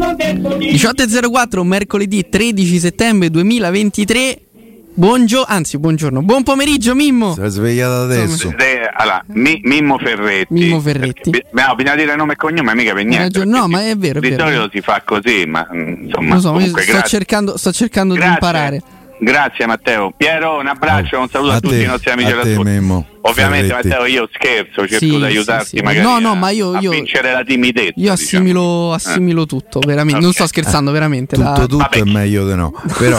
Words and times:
18.04, 0.00 1.62
mercoledì 1.62 2.26
13 2.28 2.78
settembre 2.78 3.28
2023. 3.28 4.40
Buongiorno, 4.94 5.44
anzi, 5.46 5.76
buongiorno. 5.78 6.22
Buon 6.22 6.42
pomeriggio, 6.42 6.94
Mimmo. 6.94 7.34
Si 7.34 7.40
è 7.42 7.48
svegliato 7.50 8.02
adesso. 8.04 8.48
Eh, 8.58 8.80
allora, 8.92 9.22
Mi- 9.28 9.60
Mimmo 9.62 9.98
Ferretti. 9.98 10.52
Mimmo 10.54 10.80
Ferretti. 10.80 11.30
Bi- 11.30 11.44
No, 11.52 11.74
bisogna 11.74 11.96
dire 11.96 12.16
nome 12.16 12.32
e 12.32 12.36
cognome, 12.36 12.74
mica 12.74 12.94
per 12.94 13.04
niente. 13.04 13.38
ragione. 13.38 13.44
No, 13.50 13.66
perché 13.68 13.84
ma 13.84 13.88
è 13.90 13.96
vero, 13.96 14.18
è 14.18 14.22
Di 14.22 14.28
vero. 14.30 14.44
solito 14.44 14.70
si 14.72 14.80
fa 14.80 15.02
così, 15.04 15.44
ma 15.46 15.68
mm, 15.72 16.04
insomma. 16.04 16.34
Lo 16.34 16.40
so, 16.40 16.52
comunque, 16.52 16.82
sto 16.82 17.00
cercando, 17.02 17.56
sto 17.58 17.70
cercando 17.72 18.14
di 18.14 18.24
imparare. 18.24 18.82
Grazie 19.22 19.66
Matteo. 19.66 20.12
Piero, 20.16 20.58
un 20.58 20.66
abbraccio, 20.66 21.18
un 21.20 21.28
saluto 21.28 21.52
a, 21.52 21.56
A 21.56 21.60
tutti 21.60 21.76
te, 21.76 21.82
i 21.82 21.86
nostri 21.86 22.10
amici 22.10 22.30
a 22.30 22.36
te, 22.36 22.42
dell'ascolto. 22.42 22.70
Mimmo 22.70 23.06
Ovviamente 23.22 23.66
Ferretti. 23.68 23.88
Matteo 23.88 24.04
io 24.06 24.28
scherzo, 24.32 24.72
cerco 24.88 24.94
Sì, 24.96 25.10
di 25.10 25.16
sì, 25.18 25.22
aiutarti 25.24 25.76
sì. 25.76 25.82
magari 25.82 26.00
No, 26.06 26.18
no, 26.20 26.30
a, 26.30 26.34
ma 26.34 26.50
io- 26.50 26.72
a 26.72 26.80
io- 26.80 26.90
vincere 26.90 27.32
la 27.32 27.44
timidezza. 27.44 27.88
Io 27.88 27.92
diciamo. 27.96 28.12
assimilo, 28.14 28.92
assimilo 28.94 29.44
tutto, 29.46 29.80
veramente. 29.80 30.20
Non 30.20 30.32
sto 30.32 30.44
Ok. 30.44 30.48
scherzando, 30.48 30.90
veramente. 30.90 31.36
la- 31.36 31.52
Tutto 31.52 31.66
tutto 31.66 31.76
Vabbè. 31.76 31.98
è 31.98 32.04
meglio 32.04 32.46
di 32.48 32.54
no. 32.54 32.72
Però 32.98 33.18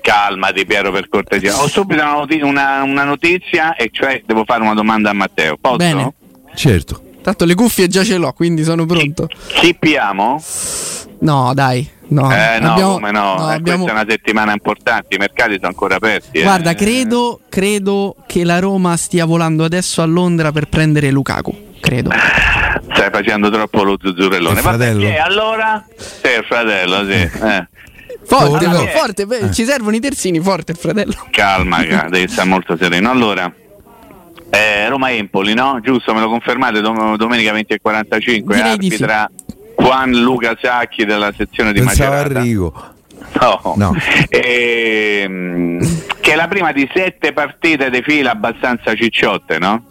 Calmati 0.00 0.64
Piero 0.64 0.90
per 0.90 1.08
cortesia. 1.10 1.54
Ho 1.60 1.68
subito 1.68 2.00
una, 2.00 2.12
noti- 2.12 2.40
una- 2.40 2.82
una 2.82 3.04
notizia 3.04 3.74
e 3.76 3.90
cioè 3.92 4.22
devo 4.24 4.44
fare 4.46 4.62
una 4.62 4.72
domanda 4.74 5.10
a 5.10 5.12
Matteo. 5.12 5.58
Posso? 5.60 5.76
Bene. 5.76 6.14
certo. 6.54 7.02
Tanto 7.22 7.44
le 7.44 7.54
cuffie 7.54 7.88
già 7.88 8.04
ce 8.04 8.16
l'ho, 8.16 8.32
quindi 8.32 8.62
sono 8.64 8.86
pronto. 8.86 9.26
Chippiamo? 9.48 10.42
No, 11.18 11.52
dai. 11.54 11.86
No, 12.08 12.30
eh 12.32 12.58
no, 12.60 12.70
abbiamo- 12.72 12.92
come 12.94 13.10
no? 13.10 13.34
no, 13.36 13.50
Eh, 13.50 13.54
abbiamo- 13.54 13.82
Questa 13.84 13.98
è 14.00 14.02
una 14.02 14.10
settimana 14.10 14.52
importante, 14.52 15.14
i 15.14 15.18
mercati 15.18 15.54
sono 15.54 15.66
ancora 15.68 15.96
aperti. 15.96 16.38
eh. 16.38 16.42
Guarda, 16.42 16.74
credo, 16.74 17.40
credo 17.48 18.14
che 18.26 18.44
la 18.44 18.58
Roma 18.60 18.96
stia 18.96 19.24
volando 19.24 19.64
adesso 19.64 20.02
a 20.02 20.04
Londra 20.06 20.52
per 20.52 20.68
prendere 20.68 21.10
Lukaku. 21.10 21.64
Credo. 21.80 22.10
Stai 22.94 23.10
facendo 23.10 23.50
troppo 23.50 23.82
lo 23.82 23.96
zuzzurellone. 24.00 24.58
Il 24.58 24.62
Vabbè, 24.64 24.76
fratello? 24.76 25.00
chi 25.00 25.06
è? 25.06 25.16
allora? 25.18 25.84
Sì, 25.96 26.28
il 26.28 26.44
fratello, 26.46 27.04
sì. 27.04 27.12
Eh. 27.12 27.68
Forte, 28.24 28.64
Allora, 28.64 28.82
eh. 28.82 28.88
forte, 28.96 29.26
beh, 29.26 29.52
ci 29.52 29.64
servono 29.64 29.94
i 29.94 30.00
terzini, 30.00 30.40
forte 30.40 30.72
il 30.72 30.78
fratello. 30.78 31.12
Calma, 31.30 31.84
ca- 31.84 32.06
devi 32.10 32.28
stare 32.28 32.48
molto 32.48 32.76
sereno. 32.76 33.10
Allora, 33.10 33.52
eh, 34.50 34.88
Roma-Empoli, 34.88 35.54
no? 35.54 35.78
Giusto, 35.82 36.12
me 36.14 36.20
lo 36.20 36.28
confermate 36.28 36.80
dom- 36.80 37.16
domenica 37.16 37.52
20 37.52 37.74
e 37.74 37.78
45, 37.80 38.54
Direi 38.54 38.76
di 38.78 38.90
sì. 38.90 38.96
Juan 39.86 40.10
Luca 40.10 40.56
Sacchi 40.60 41.04
della 41.04 41.32
sezione 41.36 41.72
di 41.72 41.78
Pensavo 41.78 42.10
Macerata. 42.10 42.40
Rigo. 42.40 42.94
No. 43.40 43.74
No. 43.76 43.94
Ehm, 44.28 45.78
che 46.20 46.32
è 46.32 46.34
la 46.34 46.48
prima 46.48 46.72
di 46.72 46.88
sette 46.92 47.32
partite 47.32 47.88
di 47.88 48.02
fila 48.02 48.32
abbastanza 48.32 48.94
cicciotte, 48.94 49.58
no? 49.58 49.84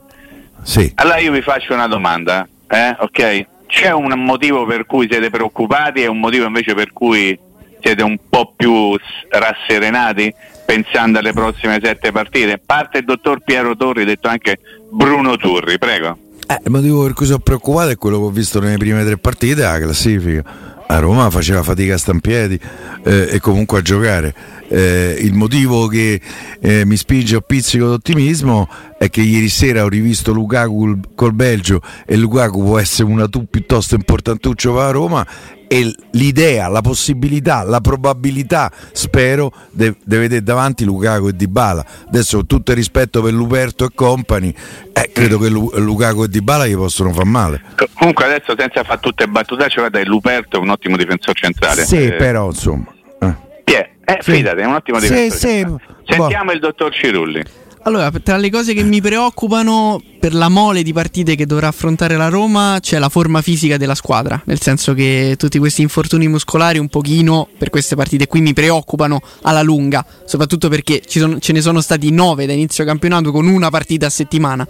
Sì. 0.63 0.91
Allora 0.95 1.19
io 1.19 1.31
vi 1.31 1.41
faccio 1.41 1.73
una 1.73 1.87
domanda, 1.87 2.45
eh? 2.67 2.95
ok? 2.99 3.45
C'è 3.67 3.91
un 3.91 4.11
motivo 4.17 4.65
per 4.65 4.85
cui 4.85 5.07
siete 5.09 5.29
preoccupati 5.29 6.02
e 6.02 6.07
un 6.07 6.19
motivo 6.19 6.45
invece 6.45 6.73
per 6.73 6.91
cui 6.91 7.37
siete 7.81 8.03
un 8.03 8.17
po' 8.30 8.53
più 8.55 8.97
rasserenati 9.30 10.33
pensando 10.65 11.19
alle 11.19 11.33
prossime 11.33 11.80
sette 11.81 12.11
partite? 12.11 12.57
Parte 12.57 12.99
il 12.99 13.05
dottor 13.05 13.39
Piero 13.43 13.75
Torri, 13.77 14.03
detto 14.03 14.27
anche 14.27 14.59
Bruno 14.89 15.37
Turri, 15.37 15.77
prego. 15.77 16.17
Eh, 16.47 16.59
il 16.63 16.71
motivo 16.71 17.03
per 17.03 17.13
cui 17.13 17.25
sono 17.25 17.39
preoccupato 17.39 17.89
è 17.89 17.97
quello 17.97 18.19
che 18.19 18.25
ho 18.25 18.29
visto 18.29 18.59
nelle 18.59 18.77
prime 18.77 19.03
tre 19.03 19.17
partite, 19.17 19.61
la 19.61 19.79
classifica. 19.79 20.43
A 20.87 20.99
Roma 20.99 21.31
faceva 21.31 21.63
fatica 21.63 21.95
a 21.95 21.97
sta 21.97 22.11
in 22.11 22.19
piedi 22.19 22.59
eh, 23.03 23.29
e 23.31 23.39
comunque 23.39 23.79
a 23.79 23.81
giocare. 23.81 24.35
Eh, 24.67 25.17
il 25.21 25.33
motivo 25.33 25.87
che 25.87 26.21
eh, 26.59 26.85
mi 26.85 26.95
spinge 26.97 27.37
a 27.37 27.41
pizzico 27.41 27.87
d'ottimismo 27.87 28.69
è 28.99 29.09
che 29.09 29.21
ieri 29.21 29.49
sera 29.49 29.83
ho 29.83 29.87
rivisto 29.87 30.31
Lukaku 30.31 30.99
col 31.15 31.33
Belgio 31.33 31.81
e 32.05 32.15
Lukaku 32.15 32.63
può 32.63 32.77
essere 32.77 33.09
una 33.09 33.27
tu 33.27 33.47
piuttosto 33.49 33.95
importantuccio 33.95 34.73
per 34.73 34.83
la 34.83 34.91
Roma 34.91 35.27
e 35.67 35.94
l'idea, 36.11 36.67
la 36.67 36.81
possibilità, 36.81 37.63
la 37.63 37.81
probabilità, 37.81 38.71
spero, 38.91 39.52
di 39.71 39.94
vedere 40.03 40.41
davanti 40.44 40.83
Lukaku 40.85 41.27
e 41.30 41.33
Dybala. 41.33 41.85
Adesso 42.08 42.38
con 42.38 42.45
tutto 42.47 42.71
il 42.71 42.77
rispetto 42.77 43.21
per 43.21 43.33
Luperto 43.33 43.86
e 43.86 43.89
compagni, 43.93 44.53
eh, 44.93 45.09
credo 45.14 45.37
che 45.39 45.49
Lu- 45.49 45.71
Lukaku 45.76 46.23
e 46.23 46.30
Dybala 46.30 46.67
gli 46.67 46.76
possono 46.76 47.11
far 47.14 47.26
male. 47.26 47.61
Co- 47.76 47.87
Comunque 47.93 48.26
adesso 48.26 48.53
senza 48.58 48.83
fare 48.83 48.99
tutte 49.02 49.27
battute, 49.27 49.64
cioè, 49.70 49.80
guarda, 49.80 49.99
il 49.99 50.08
Luperto 50.08 50.58
è 50.58 50.59
un 50.59 50.70
ottimo 50.70 50.98
difensore 50.98 51.33
centrale. 51.33 51.83
Sì, 51.86 52.05
Eh, 52.05 52.14
però 52.14 52.47
insomma. 52.47 52.86
eh. 53.20 53.33
è? 53.64 53.89
Eh, 54.08 54.17
Sì. 54.21 54.32
fidati, 54.33 54.61
è 54.61 54.65
un 54.65 54.73
ottimo 54.76 54.99
Sì, 54.99 55.08
difensore 55.08 55.39
sì, 55.39 55.47
centrale. 55.47 55.82
Sentiamo 56.08 56.52
il 56.52 56.59
dottor 56.59 56.93
Cirulli. 56.93 57.43
Allora, 57.87 58.09
tra 58.23 58.37
le 58.37 58.49
cose 58.49 58.73
che 58.73 58.81
mi 58.81 58.99
preoccupano 58.99 60.01
per 60.19 60.33
la 60.33 60.49
mole 60.49 60.81
di 60.81 60.91
partite 60.91 61.35
che 61.35 61.45
dovrà 61.45 61.67
affrontare 61.67 62.17
la 62.17 62.29
Roma 62.29 62.79
c'è 62.81 62.97
la 62.97 63.09
forma 63.09 63.43
fisica 63.43 63.77
della 63.77 63.93
squadra, 63.93 64.41
nel 64.45 64.59
senso 64.59 64.95
che 64.95 65.35
tutti 65.37 65.59
questi 65.59 65.83
infortuni 65.83 66.27
muscolari 66.27 66.79
un 66.79 66.87
pochino 66.87 67.47
per 67.55 67.69
queste 67.69 67.95
partite 67.95 68.25
qui 68.25 68.41
mi 68.41 68.53
preoccupano 68.53 69.21
alla 69.43 69.61
lunga, 69.61 70.03
soprattutto 70.25 70.67
perché 70.67 71.03
sono- 71.05 71.37
ce 71.37 71.53
ne 71.53 71.61
sono 71.61 71.79
stati 71.79 72.09
nove 72.09 72.47
da 72.47 72.53
inizio 72.53 72.83
campionato 72.85 73.31
con 73.31 73.45
una 73.45 73.69
partita 73.69 74.07
a 74.07 74.09
settimana. 74.09 74.67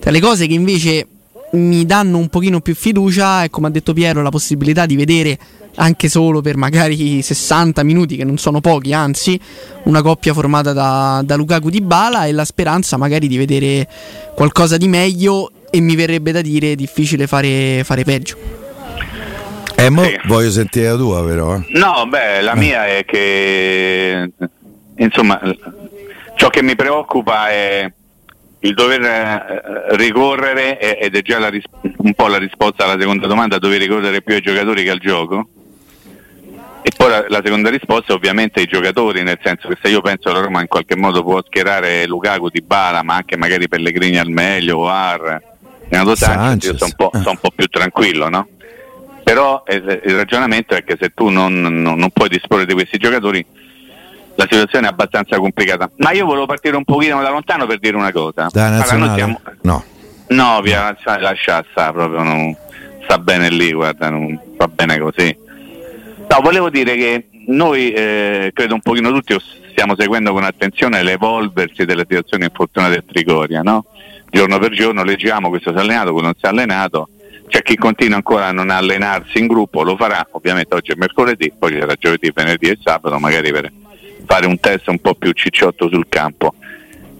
Tra 0.00 0.10
le 0.10 0.20
cose 0.20 0.46
che 0.46 0.54
invece 0.54 1.06
mi 1.52 1.86
danno 1.86 2.18
un 2.18 2.28
pochino 2.28 2.60
più 2.60 2.74
fiducia 2.74 3.44
è 3.44 3.50
come 3.50 3.68
ha 3.68 3.70
detto 3.70 3.92
Piero 3.92 4.20
la 4.22 4.30
possibilità 4.30 4.84
di 4.86 4.96
vedere 4.96 5.38
anche 5.76 6.08
solo 6.08 6.40
per 6.40 6.56
magari 6.56 7.20
60 7.22 7.82
minuti 7.82 8.16
che 8.16 8.24
non 8.24 8.38
sono 8.38 8.60
pochi 8.60 8.92
anzi 8.92 9.38
una 9.84 10.02
coppia 10.02 10.32
formata 10.32 10.72
da, 10.72 11.22
da 11.24 11.36
Lukaku 11.36 11.70
di 11.70 11.80
Bala 11.82 12.24
e 12.26 12.32
la 12.32 12.44
speranza 12.44 12.96
magari 12.96 13.28
di 13.28 13.36
vedere 13.36 13.86
qualcosa 14.34 14.76
di 14.76 14.88
meglio 14.88 15.50
e 15.70 15.80
mi 15.80 15.94
verrebbe 15.94 16.32
da 16.32 16.40
dire 16.40 16.74
difficile 16.74 17.26
fare, 17.26 17.82
fare 17.84 18.04
peggio 18.04 18.36
Eh, 19.76 19.90
mo 19.90 20.02
Sì. 20.04 20.18
voglio 20.26 20.50
sentire 20.50 20.88
la 20.88 20.96
tua 20.96 21.24
però. 21.24 21.56
eh. 21.56 21.66
No, 21.78 22.06
beh, 22.08 22.40
la 22.40 22.54
mia 22.54 22.86
è 22.86 23.04
che 23.04 24.30
insomma 24.96 25.38
ciò 26.36 26.48
che 26.48 26.62
mi 26.62 26.74
preoccupa 26.74 27.50
è 27.50 27.92
il 28.60 28.74
dover 28.74 29.02
eh, 29.02 29.96
ricorrere 29.96 30.78
e- 30.78 30.98
ed 31.04 31.14
è 31.16 31.22
già 31.22 31.46
ris- 31.48 31.64
un 31.98 32.14
po' 32.14 32.26
la 32.28 32.38
risposta 32.38 32.84
alla 32.84 32.98
seconda 32.98 33.26
domanda, 33.26 33.58
dover 33.58 33.80
ricorrere 33.80 34.22
più 34.22 34.34
ai 34.34 34.40
giocatori 34.40 34.82
che 34.82 34.90
al 34.90 34.98
gioco. 34.98 35.48
E 36.82 36.92
poi 36.96 37.10
la, 37.10 37.24
la 37.28 37.40
seconda 37.44 37.68
risposta 37.68 38.12
è 38.12 38.14
ovviamente 38.16 38.60
ai 38.60 38.66
giocatori, 38.66 39.22
nel 39.24 39.40
senso 39.42 39.66
che 39.68 39.76
se 39.82 39.88
io 39.90 40.00
penso 40.00 40.28
che 40.28 40.34
la 40.36 40.40
Roma 40.44 40.60
in 40.60 40.68
qualche 40.68 40.94
modo 40.96 41.22
può 41.24 41.42
schierare 41.44 42.06
Lukaku 42.06 42.48
di 42.48 42.62
Bala, 42.62 43.02
ma 43.02 43.16
anche 43.16 43.36
magari 43.36 43.66
Pellegrini 43.68 44.18
al 44.18 44.28
meglio, 44.30 44.78
o 44.78 44.88
Ar, 44.88 45.42
Renato 45.88 46.14
Sanchez, 46.14 46.70
io 46.70 46.76
sono 46.78 46.90
un, 46.96 46.96
po', 46.96 47.10
sono 47.18 47.30
un 47.30 47.38
po' 47.40 47.50
più 47.54 47.66
tranquillo, 47.66 48.28
no? 48.28 48.48
Però 49.24 49.64
eh, 49.66 49.74
il 50.04 50.14
ragionamento 50.14 50.74
è 50.76 50.84
che 50.84 50.96
se 51.00 51.10
tu 51.12 51.28
non, 51.28 51.60
non- 51.60 51.98
non 51.98 52.10
puoi 52.10 52.28
disporre 52.28 52.64
di 52.66 52.72
questi 52.74 52.98
giocatori, 52.98 53.44
la 54.36 54.46
situazione 54.48 54.86
è 54.86 54.90
abbastanza 54.90 55.36
complicata. 55.38 55.90
Ma 55.96 56.12
io 56.12 56.24
volevo 56.26 56.46
partire 56.46 56.76
un 56.76 56.84
pochino 56.84 57.20
da 57.22 57.30
lontano 57.30 57.66
per 57.66 57.78
dire 57.78 57.96
una 57.96 58.12
cosa. 58.12 58.46
Da 58.50 58.66
Allora, 58.66 58.76
nazionale? 58.78 59.14
siamo- 59.16 59.40
No. 59.62 59.84
No, 60.28 60.60
via 60.60 60.82
nazionale 60.82 61.22
lascia 61.22 61.64
sta 61.70 61.92
proprio, 61.92 62.22
non 62.22 62.56
sta 63.04 63.18
bene 63.18 63.48
lì, 63.48 63.72
guarda, 63.72 64.10
non 64.10 64.38
va 64.56 64.66
bene 64.68 64.98
così. 64.98 65.36
No, 66.28 66.40
volevo 66.42 66.68
dire 66.70 66.96
che 66.96 67.28
noi 67.46 67.92
eh, 67.92 68.50
credo 68.52 68.74
un 68.74 68.80
pochino 68.80 69.12
tutti 69.12 69.36
stiamo 69.70 69.94
seguendo 69.96 70.32
con 70.32 70.42
attenzione 70.42 71.02
l'evolversi 71.02 71.84
della 71.84 72.04
situazione 72.08 72.46
infortunata 72.46 72.92
del 72.94 73.04
Trigoria, 73.06 73.60
no? 73.62 73.84
Giorno 74.30 74.58
per 74.58 74.72
giorno 74.72 75.04
leggiamo 75.04 75.48
questo 75.48 75.70
si 75.70 75.76
è 75.76 75.80
allenato, 75.80 76.10
quello 76.12 76.26
non 76.26 76.34
si 76.36 76.44
è 76.44 76.48
allenato, 76.48 77.08
c'è 77.46 77.62
chi 77.62 77.76
continua 77.76 78.16
ancora 78.16 78.46
a 78.46 78.52
non 78.52 78.70
allenarsi 78.70 79.38
in 79.38 79.46
gruppo, 79.46 79.82
lo 79.84 79.96
farà, 79.96 80.26
ovviamente 80.32 80.74
oggi 80.74 80.90
è 80.92 80.94
mercoledì, 80.96 81.52
poi 81.56 81.72
c'era 81.72 81.94
giovedì, 81.96 82.32
venerdì 82.34 82.70
e 82.70 82.78
sabato, 82.82 83.16
magari 83.18 83.52
per 83.52 83.70
fare 84.26 84.46
un 84.46 84.58
test 84.60 84.88
un 84.88 84.98
po' 84.98 85.14
più 85.14 85.32
cicciotto 85.32 85.88
sul 85.88 86.06
campo. 86.08 86.54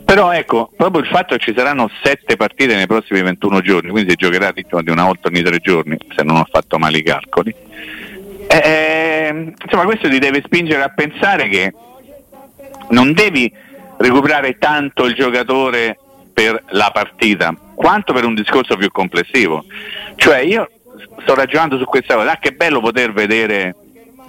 Però 0.05 0.33
ecco, 0.33 0.71
proprio 0.77 1.03
il 1.03 1.09
fatto 1.09 1.35
che 1.35 1.43
ci 1.43 1.55
saranno 1.57 1.91
sette 2.03 2.37
partite 2.37 2.77
nei 2.77 2.87
prossimi 2.87 3.23
21 3.23 3.61
giorni, 3.61 3.91
quindi 3.91 4.11
si 4.11 4.17
giocherà 4.17 4.51
ritmo 4.51 4.81
di 4.81 4.91
una 4.91 5.05
volta 5.05 5.29
ogni 5.29 5.43
tre 5.43 5.59
giorni, 5.59 5.97
se 6.15 6.23
non 6.23 6.37
ho 6.37 6.47
fatto 6.49 6.79
male 6.79 6.99
i 6.99 7.03
calcoli. 7.03 7.53
Eh, 8.49 9.53
insomma, 9.61 9.85
questo 9.85 10.09
ti 10.09 10.19
deve 10.19 10.43
spingere 10.45 10.83
a 10.83 10.91
pensare 10.91 11.49
che 11.49 11.75
non 12.91 13.13
devi 13.13 13.53
recuperare 13.99 14.59
tanto 14.59 15.07
il 15.07 15.15
giocatore 15.15 15.99
per 16.33 16.63
la 16.69 16.91
partita, 16.93 17.53
quanto 17.75 18.13
per 18.13 18.25
un 18.25 18.35
discorso 18.35 18.77
più 18.77 18.93
complessivo. 18.93 19.65
Cioè, 20.15 20.39
io 20.39 20.71
sto 21.23 21.35
ragionando 21.35 21.79
su 21.79 21.85
questa 21.85 22.15
cosa, 22.15 22.33
ah, 22.33 22.39
che 22.39 22.53
bello 22.53 22.81
poter 22.81 23.13
vedere 23.13 23.75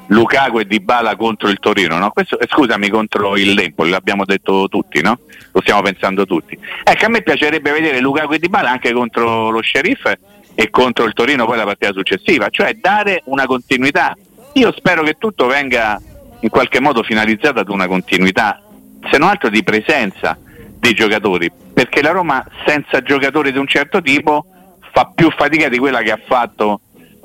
Lukaku 0.07 0.59
e 0.59 0.65
Dybala 0.65 1.15
contro 1.15 1.49
il 1.49 1.59
Torino, 1.59 1.97
no? 1.97 2.11
Questo, 2.11 2.39
eh, 2.39 2.47
scusami, 2.47 2.89
contro 2.89 3.35
il 3.37 3.59
Empoli, 3.59 3.89
l'abbiamo 3.89 4.25
detto 4.25 4.67
tutti, 4.69 5.01
no? 5.01 5.19
Lo 5.51 5.61
stiamo 5.61 5.81
pensando 5.81 6.25
tutti. 6.25 6.57
Ecco, 6.83 7.05
a 7.05 7.09
me 7.09 7.21
piacerebbe 7.21 7.71
vedere 7.71 7.99
Lukaku 7.99 8.33
e 8.33 8.39
Dybala 8.39 8.69
anche 8.69 8.91
contro 8.93 9.49
lo 9.49 9.61
Sheriff 9.61 10.11
e 10.55 10.69
contro 10.69 11.05
il 11.05 11.13
Torino 11.13 11.45
poi 11.45 11.57
la 11.57 11.65
partita 11.65 11.93
successiva, 11.93 12.49
cioè 12.49 12.75
dare 12.75 13.21
una 13.25 13.45
continuità. 13.45 14.15
Io 14.53 14.73
spero 14.75 15.03
che 15.03 15.17
tutto 15.17 15.45
venga 15.45 16.01
in 16.39 16.49
qualche 16.49 16.79
modo 16.79 17.03
finalizzato 17.03 17.59
ad 17.59 17.69
una 17.69 17.87
continuità, 17.87 18.61
se 19.09 19.17
non 19.17 19.29
altro 19.29 19.49
di 19.49 19.63
presenza 19.63 20.37
dei 20.79 20.93
giocatori, 20.93 21.51
perché 21.73 22.01
la 22.01 22.11
Roma 22.11 22.45
senza 22.65 23.01
giocatori 23.01 23.51
di 23.51 23.57
un 23.57 23.67
certo 23.67 24.01
tipo 24.01 24.45
fa 24.91 25.11
più 25.13 25.29
fatica 25.31 25.69
di 25.69 25.77
quella 25.77 26.01
che 26.01 26.11
ha 26.11 26.19
fatto 26.25 26.81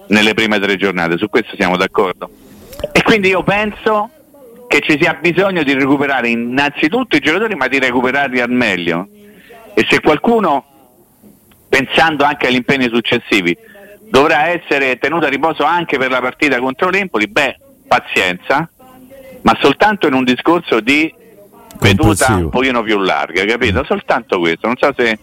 nelle 0.09 0.35
prime 0.35 0.59
tre 0.59 0.77
giornate, 0.77 1.17
su 1.17 1.29
questo 1.29 1.55
siamo 1.57 1.77
d'accordo. 1.77 2.29
E 2.91 3.03
quindi 3.03 3.29
io 3.29 3.43
penso 3.43 4.11
che 4.67 4.81
ci 4.81 4.99
sia 5.01 5.15
bisogno 5.21 5.63
di 5.63 5.75
recuperare 5.75 6.29
innanzitutto 6.29 7.17
i 7.17 7.21
giocatori, 7.21 7.55
ma 7.55 7.69
di 7.69 7.79
recuperarli 7.79 8.41
al 8.41 8.51
meglio. 8.51 9.07
E 9.75 9.87
se 9.89 10.01
qualcuno, 10.01 10.65
pensando 11.69 12.25
anche 12.25 12.47
agli 12.47 12.57
impegni 12.57 12.89
successivi, 12.89 13.57
dovrà 14.09 14.49
essere 14.49 14.99
tenuto 14.99 15.27
a 15.27 15.29
riposo 15.29 15.65
anche 15.65 15.99
per 15.99 16.11
la 16.11 16.21
partita 16.21 16.59
contro 16.59 16.91
l'Empoli, 16.91 17.29
beh, 17.29 17.59
pazienza, 17.87 18.69
ma 19.43 19.57
soltanto 19.61 20.07
in 20.07 20.15
un 20.15 20.25
discorso 20.25 20.81
di 20.81 21.13
veduta 21.81 22.35
un 22.35 22.49
pochino 22.49 22.83
più 22.83 22.99
larga, 22.99 23.45
capito? 23.45 23.85
Soltanto 23.85 24.39
questo, 24.39 24.67
non 24.67 24.77
so 24.79 24.93
se 24.97 25.19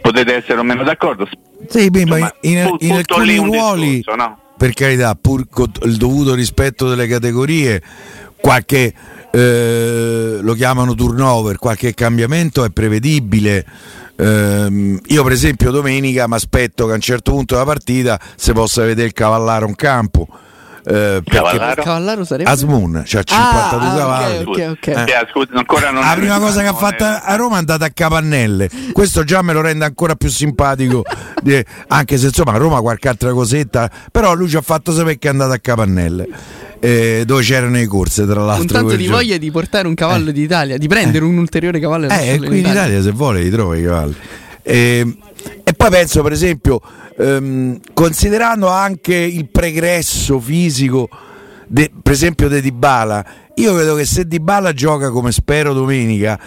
potete 0.00 0.34
essere 0.34 0.58
o 0.58 0.62
meno 0.62 0.82
d'accordo. 0.82 1.28
Sì, 1.68 1.90
beh, 1.90 2.00
Insomma, 2.00 2.18
ma 2.20 2.34
in, 2.40 2.58
in, 2.58 2.76
in 2.88 2.92
alcuni 2.92 3.36
ruoli, 3.36 3.90
discorso, 3.96 4.16
no? 4.16 4.38
Per 4.62 4.74
carità, 4.74 5.16
pur 5.20 5.48
con 5.50 5.72
il 5.82 5.96
dovuto 5.96 6.34
rispetto 6.34 6.88
delle 6.88 7.08
categorie, 7.08 7.82
qualche 8.36 8.94
eh, 9.32 10.38
lo 10.40 10.54
chiamano 10.54 10.94
turnover, 10.94 11.56
qualche 11.56 11.94
cambiamento 11.94 12.62
è 12.62 12.70
prevedibile. 12.70 13.66
Eh, 14.14 15.00
io 15.04 15.22
per 15.24 15.32
esempio 15.32 15.72
domenica 15.72 16.28
mi 16.28 16.34
aspetto 16.34 16.86
che 16.86 16.92
a 16.92 16.94
un 16.94 17.00
certo 17.00 17.32
punto 17.32 17.54
della 17.54 17.66
partita 17.66 18.20
si 18.36 18.52
possa 18.52 18.84
vedere 18.84 19.08
il 19.08 19.12
cavallaro 19.12 19.66
in 19.66 19.74
campo 19.74 20.28
eh, 20.84 21.22
Cavallaro? 21.24 21.82
Cavallaro 21.82 22.24
sarebbe 22.24 22.50
Asmun, 22.50 23.02
cioè 23.06 23.22
52 23.22 23.88
ah, 23.88 23.96
cavalli. 23.96 24.44
Okay, 24.44 24.66
okay, 24.68 24.92
okay. 24.94 25.22
Eh. 25.22 25.26
Scusa, 25.30 25.48
ancora 25.54 25.90
non 25.90 26.02
la 26.02 26.14
prima 26.14 26.38
cosa 26.38 26.60
che 26.60 26.66
ha 26.66 26.74
fatto 26.74 27.04
a 27.04 27.34
Roma 27.36 27.56
è 27.56 27.58
andata 27.58 27.84
a 27.84 27.90
Capannelle. 27.90 28.68
Questo 28.92 29.24
già 29.24 29.42
me 29.42 29.52
lo 29.52 29.60
rende 29.60 29.84
ancora 29.84 30.14
più 30.14 30.28
simpatico. 30.28 31.02
anche 31.88 32.18
se 32.18 32.26
insomma 32.26 32.52
a 32.52 32.56
Roma 32.56 32.80
qualche 32.80 33.08
altra 33.08 33.32
cosetta, 33.32 33.90
però 34.10 34.34
lui 34.34 34.48
ci 34.48 34.56
ha 34.56 34.60
fatto 34.60 34.92
sapere 34.92 35.18
che 35.18 35.28
è 35.28 35.30
andato 35.30 35.52
a 35.52 35.58
Capannelle. 35.58 36.28
Eh, 36.80 37.22
dove 37.24 37.42
c'erano 37.42 37.76
le 37.76 37.86
corse 37.86 38.26
tra 38.26 38.42
l'altro. 38.42 38.62
Un 38.62 38.66
tanto 38.66 38.96
di 38.96 39.06
voglia 39.06 39.36
di 39.36 39.52
portare 39.52 39.86
un 39.86 39.94
cavallo 39.94 40.30
eh. 40.30 40.32
d'Italia, 40.32 40.78
di 40.78 40.88
prendere 40.88 41.24
eh. 41.24 41.28
un 41.28 41.38
ulteriore 41.38 41.78
cavallo. 41.78 42.08
Eh, 42.08 42.38
qui 42.38 42.58
in 42.58 42.66
Italia 42.66 43.00
se 43.00 43.12
vuole 43.12 43.40
li 43.40 43.50
trova 43.50 43.76
i 43.76 43.84
cavalli. 43.84 44.16
Eh, 44.64 45.16
e 45.61 45.61
poi 45.82 45.90
penso 45.90 46.22
per 46.22 46.30
esempio 46.30 46.80
ehm, 47.18 47.80
considerando 47.92 48.68
anche 48.68 49.16
il 49.16 49.48
pregresso 49.50 50.38
fisico, 50.38 51.08
de, 51.66 51.90
per 52.00 52.12
esempio 52.12 52.48
di 52.48 52.60
Dybala, 52.60 53.24
io 53.56 53.74
credo 53.74 53.96
che 53.96 54.04
se 54.04 54.28
Dybala 54.28 54.72
gioca 54.74 55.10
come 55.10 55.32
spero 55.32 55.72
domenica, 55.72 56.38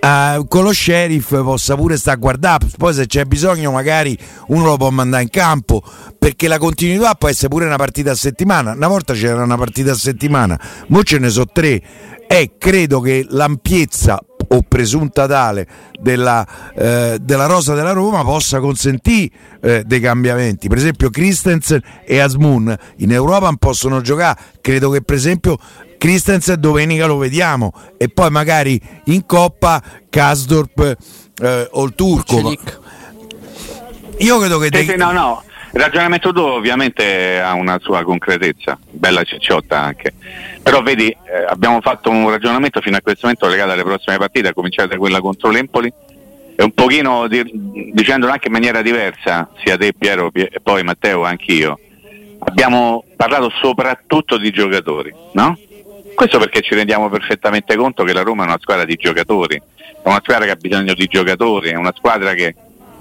Uh, 0.00 0.46
con 0.46 0.62
lo 0.62 0.72
sheriff 0.72 1.30
possa 1.42 1.74
pure 1.74 1.96
stare 1.96 2.16
a 2.16 2.20
guardare, 2.20 2.68
poi 2.76 2.94
se 2.94 3.06
c'è 3.06 3.24
bisogno 3.24 3.72
magari 3.72 4.16
uno 4.46 4.66
lo 4.66 4.76
può 4.76 4.90
mandare 4.90 5.24
in 5.24 5.28
campo, 5.28 5.82
perché 6.16 6.46
la 6.46 6.58
continuità 6.58 7.14
può 7.14 7.28
essere 7.28 7.48
pure 7.48 7.64
una 7.64 7.74
partita 7.74 8.12
a 8.12 8.14
settimana, 8.14 8.74
una 8.74 8.86
volta 8.86 9.12
c'era 9.14 9.42
una 9.42 9.56
partita 9.56 9.90
a 9.90 9.96
settimana, 9.96 10.56
ora 10.88 11.02
ce 11.02 11.18
ne 11.18 11.30
sono 11.30 11.46
tre 11.52 11.82
e 12.28 12.52
credo 12.58 13.00
che 13.00 13.26
l'ampiezza 13.30 14.22
o 14.50 14.62
presunta 14.66 15.26
tale 15.26 15.66
della, 15.98 16.46
eh, 16.74 17.18
della 17.20 17.46
rosa 17.46 17.74
della 17.74 17.92
Roma 17.92 18.22
possa 18.22 18.60
consentire 18.60 19.30
eh, 19.60 19.82
dei 19.84 20.00
cambiamenti. 20.00 20.68
Per 20.68 20.76
esempio 20.76 21.10
Christensen 21.10 21.80
e 22.04 22.18
Asmun 22.18 22.74
in 22.98 23.12
Europa 23.12 23.46
non 23.46 23.56
possono 23.56 24.00
giocare, 24.02 24.38
credo 24.60 24.90
che 24.90 25.02
per 25.02 25.16
esempio 25.16 25.58
Christensen 25.96 26.60
domenica 26.60 27.06
lo 27.06 27.16
vediamo 27.16 27.72
e 27.96 28.08
poi 28.08 28.30
magari 28.30 28.80
in 29.06 29.26
Coppa 29.26 29.82
Kasdorp 30.08 30.96
eh, 31.40 31.68
o 31.72 31.84
il 31.84 31.94
Turco. 31.94 32.54
Io 34.18 34.38
credo 34.38 34.58
che... 34.58 34.70
Sì, 34.72 34.96
no, 34.96 35.12
no. 35.12 35.42
Il 35.78 35.84
ragionamento 35.84 36.32
tuo 36.32 36.54
ovviamente 36.54 37.38
ha 37.38 37.54
una 37.54 37.78
sua 37.80 38.02
concretezza, 38.02 38.76
bella 38.90 39.22
cicciotta 39.22 39.78
anche. 39.78 40.12
Però 40.60 40.82
vedi, 40.82 41.06
eh, 41.06 41.44
abbiamo 41.48 41.80
fatto 41.80 42.10
un 42.10 42.28
ragionamento 42.28 42.80
fino 42.80 42.96
a 42.96 43.00
questo 43.00 43.28
momento 43.28 43.46
legato 43.46 43.70
alle 43.70 43.84
prossime 43.84 44.16
partite, 44.16 44.48
a 44.48 44.52
cominciare 44.54 44.88
da 44.88 44.96
quella 44.96 45.20
contro 45.20 45.50
l'Empoli 45.50 45.86
e 46.56 46.64
un 46.64 46.72
pochino 46.72 47.28
di, 47.28 47.92
dicendolo 47.92 48.32
anche 48.32 48.48
in 48.48 48.54
maniera 48.54 48.82
diversa, 48.82 49.50
sia 49.62 49.76
te 49.76 49.92
Piero 49.96 50.32
e 50.34 50.58
poi 50.60 50.82
Matteo, 50.82 51.22
anch'io. 51.22 51.78
Abbiamo 52.40 53.04
parlato 53.14 53.48
soprattutto 53.62 54.36
di 54.36 54.50
giocatori, 54.50 55.14
no? 55.34 55.56
Questo 56.12 56.40
perché 56.40 56.60
ci 56.60 56.74
rendiamo 56.74 57.08
perfettamente 57.08 57.76
conto 57.76 58.02
che 58.02 58.12
la 58.12 58.22
Roma 58.22 58.42
è 58.42 58.46
una 58.46 58.58
squadra 58.58 58.84
di 58.84 58.96
giocatori, 58.96 59.54
è 59.54 60.08
una 60.08 60.20
squadra 60.24 60.44
che 60.44 60.50
ha 60.50 60.56
bisogno 60.56 60.94
di 60.94 61.06
giocatori, 61.06 61.68
è 61.68 61.76
una 61.76 61.94
squadra 61.96 62.34
che 62.34 62.52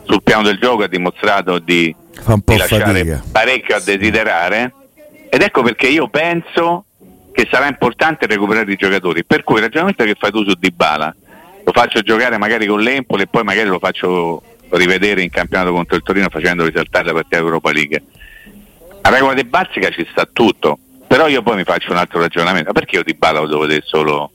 sul 0.03 0.21
piano 0.21 0.43
del 0.43 0.59
gioco 0.59 0.83
ha 0.83 0.87
dimostrato 0.87 1.57
di, 1.57 1.93
di 2.23 2.57
lasciare 2.57 2.83
fatica. 2.83 3.23
parecchio 3.31 3.75
a 3.75 3.81
desiderare 3.83 4.73
ed 5.29 5.41
ecco 5.41 5.61
perché 5.61 5.87
io 5.87 6.07
penso 6.07 6.85
che 7.31 7.47
sarà 7.51 7.67
importante 7.67 8.25
recuperare 8.25 8.71
i 8.71 8.75
giocatori. 8.75 9.23
Per 9.23 9.43
cui 9.43 9.57
il 9.57 9.63
ragionamento 9.63 10.03
che 10.03 10.15
fai 10.17 10.31
tu 10.31 10.43
su 10.43 10.53
Dybala 10.57 11.15
lo 11.63 11.71
faccio 11.71 12.01
giocare 12.01 12.37
magari 12.37 12.65
con 12.65 12.79
l'Empoli 12.79 13.23
e 13.23 13.27
poi 13.27 13.43
magari 13.43 13.67
lo 13.67 13.77
faccio 13.77 14.41
rivedere 14.69 15.21
in 15.21 15.29
campionato 15.29 15.71
contro 15.71 15.95
il 15.95 16.03
Torino 16.03 16.29
facendo 16.29 16.65
risaltare 16.65 17.05
la 17.05 17.13
partita 17.13 17.37
Europa 17.37 17.71
League. 17.71 18.03
A 19.01 19.09
regola 19.09 19.33
di 19.33 19.43
Bazzica 19.43 19.89
ci 19.89 20.05
sta 20.09 20.27
tutto, 20.31 20.79
però 21.07 21.27
io 21.27 21.41
poi 21.43 21.57
mi 21.57 21.63
faccio 21.63 21.91
un 21.91 21.97
altro 21.97 22.19
ragionamento. 22.19 22.71
Perché 22.71 22.95
io 22.95 23.03
Dybala 23.03 23.41
lo 23.41 23.47
devo 23.47 23.61
vedere 23.61 23.83
solo 23.85 24.31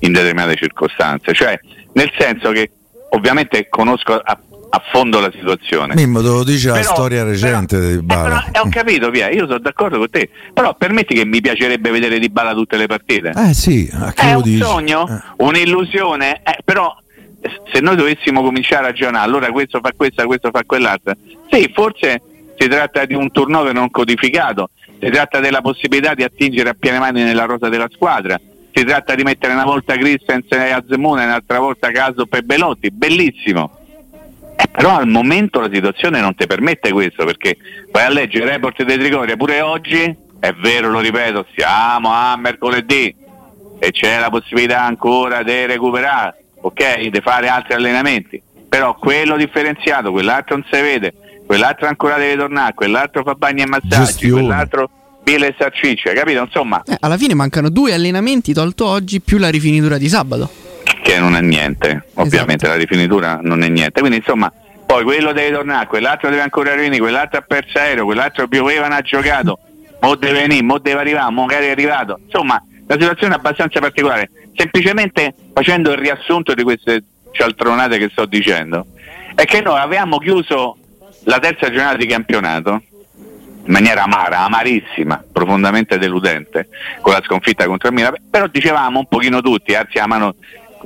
in 0.00 0.12
determinate 0.12 0.56
circostanze? 0.56 1.34
Cioè, 1.34 1.58
nel 1.94 2.12
senso 2.16 2.52
che 2.52 2.70
ovviamente 3.10 3.68
conosco 3.68 4.14
a 4.14 4.38
a 4.74 4.82
fondo 4.90 5.20
la 5.20 5.30
situazione. 5.30 5.94
Mimmo, 5.94 6.20
te 6.20 6.26
lo 6.26 6.42
dice 6.42 6.72
però, 6.72 6.80
la 6.80 6.82
storia 6.82 7.22
recente 7.22 7.78
però, 7.78 7.90
di 7.90 8.02
Bala. 8.02 8.44
Eh, 8.44 8.50
però, 8.50 8.64
ho 8.64 8.68
capito, 8.68 9.10
Pia, 9.10 9.30
io 9.30 9.46
sono 9.46 9.60
d'accordo 9.60 9.98
con 9.98 10.10
te. 10.10 10.28
Però 10.52 10.74
permetti 10.74 11.14
che 11.14 11.24
mi 11.24 11.40
piacerebbe 11.40 11.90
vedere 11.90 12.18
di 12.18 12.28
Bala 12.28 12.52
tutte 12.54 12.76
le 12.76 12.86
partite. 12.86 13.32
Eh 13.36 13.54
sì, 13.54 13.88
a 13.92 14.12
che 14.12 14.30
è 14.30 14.34
un 14.34 14.42
dici? 14.42 14.62
sogno, 14.62 15.06
eh. 15.08 15.20
un'illusione, 15.36 16.42
eh, 16.42 16.58
però 16.64 16.92
se 17.72 17.80
noi 17.80 17.94
dovessimo 17.94 18.42
cominciare 18.42 18.86
a 18.86 18.86
ragionare, 18.88 19.24
allora 19.24 19.50
questo 19.52 19.78
fa 19.80 19.92
questa, 19.96 20.24
questo 20.24 20.50
fa 20.52 20.62
quell'altra. 20.66 21.14
Sì, 21.50 21.70
forse 21.72 22.20
si 22.56 22.66
tratta 22.66 23.04
di 23.04 23.14
un 23.14 23.30
turnover 23.30 23.72
non 23.72 23.90
codificato, 23.90 24.70
si 24.98 25.08
tratta 25.08 25.38
della 25.38 25.60
possibilità 25.60 26.14
di 26.14 26.24
attingere 26.24 26.70
a 26.70 26.76
piene 26.76 26.98
mani 26.98 27.22
nella 27.22 27.44
rosa 27.44 27.68
della 27.68 27.88
squadra, 27.92 28.40
si 28.72 28.82
tratta 28.82 29.14
di 29.14 29.22
mettere 29.22 29.52
una 29.52 29.64
volta 29.64 29.94
Christensen 29.94 30.62
e 30.62 30.70
Azemuna 30.72 31.22
e 31.22 31.26
un'altra 31.26 31.60
volta 31.60 31.92
Caso 31.92 32.26
per 32.26 32.42
Belotti, 32.42 32.90
bellissimo 32.90 33.70
eh, 33.70 33.83
però 34.76 34.96
al 34.96 35.06
momento 35.06 35.60
la 35.60 35.70
situazione 35.72 36.20
non 36.20 36.34
ti 36.34 36.48
permette 36.48 36.90
questo 36.90 37.24
perché 37.24 37.56
vai 37.92 38.06
a 38.06 38.08
leggere 38.08 38.46
il 38.46 38.50
report 38.50 38.82
dei 38.82 38.98
Trigoria 38.98 39.36
pure 39.36 39.60
oggi, 39.60 40.02
è 40.40 40.52
vero, 40.52 40.90
lo 40.90 40.98
ripeto, 40.98 41.46
siamo 41.54 42.12
a 42.12 42.36
mercoledì 42.36 43.14
e 43.78 43.90
c'è 43.92 44.18
la 44.18 44.30
possibilità 44.30 44.82
ancora 44.82 45.44
di 45.44 45.64
recuperare, 45.66 46.42
ok, 46.60 47.06
di 47.06 47.20
fare 47.22 47.46
altri 47.46 47.74
allenamenti, 47.74 48.42
però 48.68 48.96
quello 48.96 49.36
differenziato, 49.36 50.10
quell'altro 50.10 50.56
non 50.56 50.66
si 50.68 50.80
vede, 50.80 51.14
quell'altro 51.46 51.86
ancora 51.86 52.16
deve 52.16 52.36
tornare, 52.36 52.74
quell'altro 52.74 53.22
fa 53.22 53.34
bagni 53.34 53.62
e 53.62 53.66
massaggi, 53.66 53.94
Gestione. 53.94 54.42
quell'altro 54.42 54.90
pile 55.22 55.46
e 55.46 55.54
salsicce, 55.56 56.12
capito? 56.14 56.40
Insomma, 56.40 56.82
eh, 56.84 56.96
alla 56.98 57.16
fine 57.16 57.34
mancano 57.34 57.70
due 57.70 57.94
allenamenti 57.94 58.52
tolto 58.52 58.86
oggi 58.86 59.20
più 59.20 59.38
la 59.38 59.50
rifinitura 59.50 59.98
di 59.98 60.08
sabato 60.08 60.50
che 61.00 61.18
non 61.18 61.36
è 61.36 61.40
niente, 61.40 62.06
ovviamente 62.14 62.64
esatto. 62.64 62.70
la 62.70 62.76
rifinitura 62.76 63.38
non 63.40 63.62
è 63.62 63.68
niente, 63.68 64.00
quindi 64.00 64.16
insomma 64.16 64.50
poi 64.86 65.04
quello 65.04 65.32
deve 65.32 65.54
tornare, 65.54 65.86
quell'altro 65.86 66.28
deve 66.28 66.42
ancora 66.42 66.74
venire, 66.74 66.98
quell'altro 66.98 67.38
ha 67.38 67.42
perso 67.42 67.78
aereo, 67.78 68.04
quell'altro 68.04 68.48
pioveva, 68.48 68.82
non 68.82 68.92
ha 68.92 69.00
giocato, 69.00 69.58
mo 70.00 70.14
deve 70.14 70.40
venire, 70.40 70.62
mo 70.62 70.78
deve 70.78 71.00
arrivare, 71.00 71.32
magari 71.32 71.66
è 71.66 71.70
arrivato, 71.70 72.20
insomma 72.24 72.62
la 72.86 72.94
situazione 72.98 73.34
è 73.34 73.38
abbastanza 73.38 73.80
particolare, 73.80 74.30
semplicemente 74.54 75.34
facendo 75.52 75.92
il 75.92 75.98
riassunto 75.98 76.54
di 76.54 76.62
queste 76.62 77.02
cialtronate 77.32 77.98
che 77.98 78.08
sto 78.10 78.26
dicendo, 78.26 78.86
è 79.34 79.44
che 79.44 79.60
noi 79.60 79.78
avevamo 79.78 80.18
chiuso 80.18 80.76
la 81.24 81.38
terza 81.38 81.70
giornata 81.70 81.96
di 81.96 82.06
campionato 82.06 82.82
in 83.66 83.72
maniera 83.72 84.02
amara, 84.02 84.40
amarissima, 84.40 85.24
profondamente 85.32 85.96
deludente, 85.98 86.68
con 87.00 87.14
la 87.14 87.22
sconfitta 87.24 87.64
contro 87.66 87.88
il 87.88 87.94
Milan, 87.94 88.14
però 88.30 88.46
dicevamo 88.46 88.98
un 88.98 89.06
pochino 89.06 89.40
tutti, 89.40 89.74
alzi 89.74 89.96
la 89.96 90.06
mano 90.06 90.34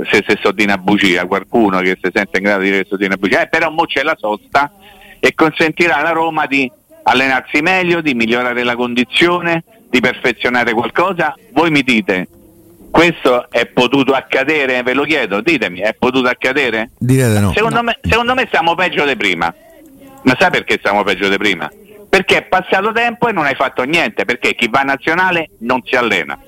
se, 0.05 0.25
se 0.27 0.39
so 0.41 0.53
di 0.53 0.65
una 0.65 0.79
bugia, 0.79 1.27
qualcuno 1.27 1.81
che 1.81 1.99
si 2.01 2.11
sente 2.13 2.39
in 2.39 2.45
grado 2.45 2.63
di 2.63 2.71
dire 2.71 2.83
che 2.83 2.89
so 2.89 2.97
di 2.97 3.05
una 3.05 3.17
bugia, 3.17 3.43
eh, 3.43 3.49
però 3.49 3.71
mo 3.71 3.85
c'è 3.85 4.03
la 4.03 4.17
sosta 4.19 4.73
e 5.21 5.35
consentirà 5.35 5.97
alla 5.97 6.11
Roma 6.11 6.47
di 6.47 6.71
allenarsi 7.03 7.61
meglio, 7.61 8.01
di 8.01 8.15
migliorare 8.15 8.63
la 8.63 8.77
condizione, 8.77 9.65
di 9.89 10.01
perfezionare 10.01 10.73
qualcosa. 10.73 11.35
Voi 11.53 11.71
mi 11.71 11.83
dite, 11.83 12.29
questo 12.91 13.51
è 13.51 13.67
potuto 13.67 14.13
accadere? 14.13 14.83
Ve 14.83 14.95
lo 14.95 15.05
chiedo, 15.05 15.41
ditemi, 15.41 15.81
è 15.81 15.95
potuto 15.99 16.29
accadere? 16.29 16.91
Direte 16.99 17.41
no. 17.41 17.53
Secondo, 17.53 17.77
no. 17.77 17.83
Me, 17.83 17.99
secondo 18.03 18.35
me 18.35 18.45
stiamo 18.47 18.75
peggio 18.75 19.05
di 19.05 19.17
prima. 19.17 19.53
Ma 20.23 20.37
sai 20.39 20.51
perché 20.51 20.77
stiamo 20.79 21.03
peggio 21.03 21.29
di 21.29 21.37
prima? 21.37 21.71
Perché 22.09 22.39
è 22.39 22.43
passato 22.43 22.93
tempo 22.93 23.29
e 23.29 23.33
non 23.33 23.45
hai 23.45 23.55
fatto 23.55 23.83
niente, 23.83 24.25
perché 24.25 24.55
chi 24.55 24.69
va 24.69 24.81
a 24.81 24.85
nazionale 24.85 25.51
non 25.61 25.83
si 25.85 25.95
allena. 25.97 26.39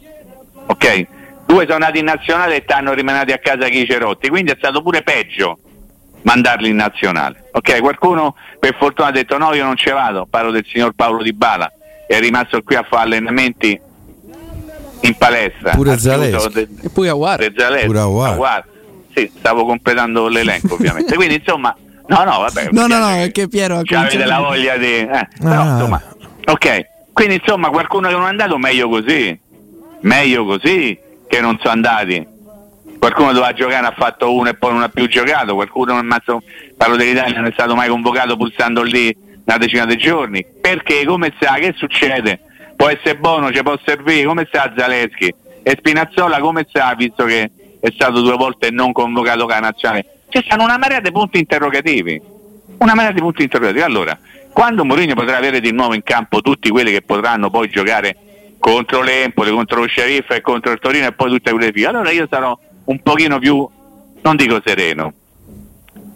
Ok? 0.67 1.07
Due 1.51 1.67
sono 1.67 1.79
nati 1.79 1.99
in 1.99 2.05
nazionale 2.05 2.57
e 2.57 2.63
stanno 2.63 2.93
rimanati 2.93 3.33
a 3.33 3.39
casa 3.39 3.69
chi 3.69 3.85
Cerotti, 3.87 4.29
quindi 4.29 4.53
è 4.53 4.57
stato 4.57 4.83
pure 4.83 5.03
peggio 5.03 5.59
mandarli 6.23 6.69
in 6.69 6.77
nazionale. 6.77 7.49
Ok, 7.53 7.81
qualcuno 7.81 8.37
per 8.59 8.77
fortuna 8.79 9.09
ha 9.09 9.13
detto 9.13 9.37
no, 9.39 9.53
io 9.55 9.65
non 9.65 9.77
ci 9.77 9.91
vado, 9.91 10.27
parlo 10.31 10.51
del 10.51 10.65
signor 10.67 10.93
Paolo 10.95 11.23
Di 11.23 11.33
Bala, 11.33 11.71
è 12.07 12.19
rimasto 12.21 12.63
qui 12.63 12.77
a 12.77 12.85
fare 12.89 13.03
allenamenti 13.05 13.81
in 15.03 15.15
palestra. 15.17 15.73
Pure 15.73 15.99
Zaleschi. 15.99 16.69
E 16.83 16.89
poi 16.91 17.09
Aguar. 17.09 17.39
Pure 17.85 18.01
Aguar. 18.01 18.65
Sì, 19.15 19.31
stavo 19.39 19.65
completando 19.65 20.29
l'elenco 20.29 20.75
ovviamente. 20.75 21.15
Quindi 21.17 21.37
insomma, 21.37 21.75
no, 22.07 22.25
no, 22.25 22.39
vabbè. 22.41 22.69
No, 22.71 22.87
no, 22.87 22.99
no, 22.99 23.07
perché 23.17 23.49
Piero 23.49 23.79
avete 23.79 24.25
la 24.25 24.39
voglia 24.39 24.77
di... 24.77 24.99
Eh, 24.99 25.29
però, 25.41 25.61
Ah. 25.63 25.73
insomma, 25.73 26.03
ok. 26.45 26.87
Quindi 27.13 27.35
insomma 27.43 27.71
qualcuno 27.71 28.09
che 28.09 28.15
non 28.15 28.27
è 28.27 28.29
andato 28.29 28.57
meglio 28.57 28.89
così. 28.89 29.39
Meglio 30.03 30.45
così 30.45 30.99
che 31.31 31.41
non 31.41 31.57
sono 31.61 31.75
andati. 31.75 32.27
Qualcuno 32.99 33.33
doveva 33.33 33.53
giocare, 33.53 33.87
ha 33.87 33.95
fatto 33.97 34.35
uno 34.35 34.49
e 34.49 34.55
poi 34.55 34.73
non 34.73 34.83
ha 34.83 34.89
più 34.89 35.07
giocato. 35.07 35.55
Qualcuno 35.55 35.95
nel 35.95 36.05
mazzo, 36.05 36.43
parlo 36.77 36.97
dell'Italia, 36.97 37.37
non 37.37 37.47
è 37.47 37.53
stato 37.53 37.77
mai 37.77 37.89
convocato 37.89 38.37
pur 38.37 38.51
stando 38.53 38.83
lì 38.83 39.17
una 39.45 39.57
decina 39.57 39.87
di 39.87 39.97
giorni. 39.97 40.45
Perché 40.61 41.05
come 41.07 41.33
sa 41.39 41.55
che 41.55 41.73
succede? 41.77 42.41
Può 42.75 42.89
essere 42.89 43.17
buono, 43.17 43.53
ci 43.53 43.63
può 43.63 43.79
servire, 43.85 44.27
come 44.27 44.49
sa 44.51 44.73
Zaleschi? 44.77 45.33
E 45.63 45.77
Spinazzola 45.79 46.41
come 46.41 46.67
sa, 46.71 46.95
visto 46.97 47.25
che 47.25 47.51
è 47.79 47.91
stato 47.93 48.23
due 48.23 48.37
volte 48.37 48.71
non 48.71 48.91
convocato 48.91 49.45
con 49.45 49.51
la 49.51 49.61
nazionale? 49.61 50.07
Ci 50.29 50.43
stanno 50.45 50.65
una 50.65 50.79
marea 50.79 50.99
di 50.99 51.13
punti 51.13 51.39
interrogativi. 51.39 52.21
Una 52.79 52.95
marea 52.95 53.13
di 53.13 53.21
punti 53.21 53.43
interrogativi. 53.43 53.85
Allora, 53.85 54.19
quando 54.53 54.85
Mourinho 54.85 55.15
potrà 55.15 55.37
avere 55.37 55.61
di 55.61 55.71
nuovo 55.71 55.95
in 55.95 56.03
campo 56.03 56.41
tutti 56.41 56.71
quelli 56.71 56.91
che 56.91 57.03
potranno 57.03 57.51
poi 57.51 57.69
giocare 57.69 58.17
contro 58.61 59.03
l'Empoli, 59.03 59.51
contro 59.51 59.81
lo 59.81 59.87
Sceriffo 59.87 60.35
e 60.35 60.43
contro 60.43 60.71
il 60.71 60.79
Torino 60.79 61.07
e 61.07 61.13
poi 61.13 61.31
tutte 61.31 61.51
quelle 61.51 61.73
figlie, 61.73 61.87
allora 61.87 62.11
io 62.11 62.29
sarò 62.31 62.57
un 62.85 63.01
pochino 63.03 63.39
più, 63.39 63.67
non 64.21 64.37
dico 64.37 64.61
sereno, 64.63 65.13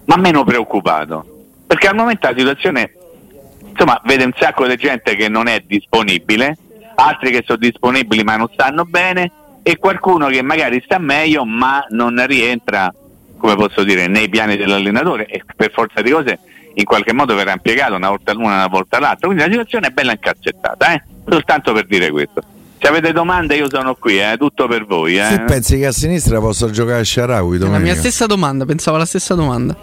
ma 0.05 0.17
meno 0.17 0.45
preoccupato. 0.45 1.25
Perché 1.67 1.89
al 1.89 1.97
momento 1.97 2.29
la 2.29 2.37
situazione, 2.37 2.93
insomma, 3.67 4.01
vede 4.05 4.25
un 4.25 4.35
sacco 4.37 4.67
di 4.67 4.77
gente 4.77 5.17
che 5.17 5.29
non 5.29 5.49
è 5.49 5.65
disponibile, 5.67 6.59
altri 6.97 7.31
che 7.31 7.43
sono 7.45 7.59
disponibili 7.59 8.23
ma 8.23 8.37
non 8.37 8.49
stanno 8.53 8.85
bene 8.85 9.33
e 9.63 9.79
qualcuno 9.79 10.27
che 10.27 10.43
magari 10.43 10.81
sta 10.85 10.99
meglio 10.99 11.47
ma 11.47 11.85
non 11.89 12.23
rientra, 12.27 12.93
come 13.39 13.57
posso 13.57 13.83
dire, 13.83 14.07
nei 14.07 14.29
piani 14.29 14.57
dell'allenatore 14.57 15.27
e 15.27 15.43
per 15.57 15.73
forza 15.73 16.03
di 16.03 16.11
cose 16.11 16.39
in 16.75 16.85
qualche 16.85 17.13
modo 17.13 17.35
verrà 17.35 17.53
impiegato 17.53 17.95
una 17.95 18.11
volta 18.11 18.35
l'una 18.35 18.55
una 18.55 18.67
volta 18.67 19.01
l'altra. 19.01 19.27
Quindi 19.29 19.45
la 19.45 19.51
situazione 19.51 19.87
è 19.87 19.91
bella 19.91 20.13
incazzettata, 20.13 20.93
eh? 20.93 21.03
Soltanto 21.29 21.73
per 21.73 21.87
dire 21.87 22.11
questo. 22.11 22.43
Se 22.81 22.89
avete 22.89 23.13
domande 23.13 23.57
io 23.57 23.69
sono 23.71 23.95
qui, 23.95 24.19
eh? 24.19 24.37
tutto 24.39 24.67
per 24.69 24.85
voi. 24.85 25.19
Eh? 25.19 25.25
Se 25.25 25.41
pensi 25.41 25.79
che 25.79 25.87
a 25.87 25.93
sinistra 25.93 26.39
possa 26.41 26.69
giocare 26.71 27.03
Sharawi 27.05 27.57
È 27.57 27.59
la 27.61 27.65
domenica? 27.67 27.93
mia 27.93 28.01
stessa 28.01 28.27
domanda, 28.27 28.65
pensavo 28.67 28.97
alla 28.97 29.07
stessa 29.07 29.35
domanda. 29.35 29.75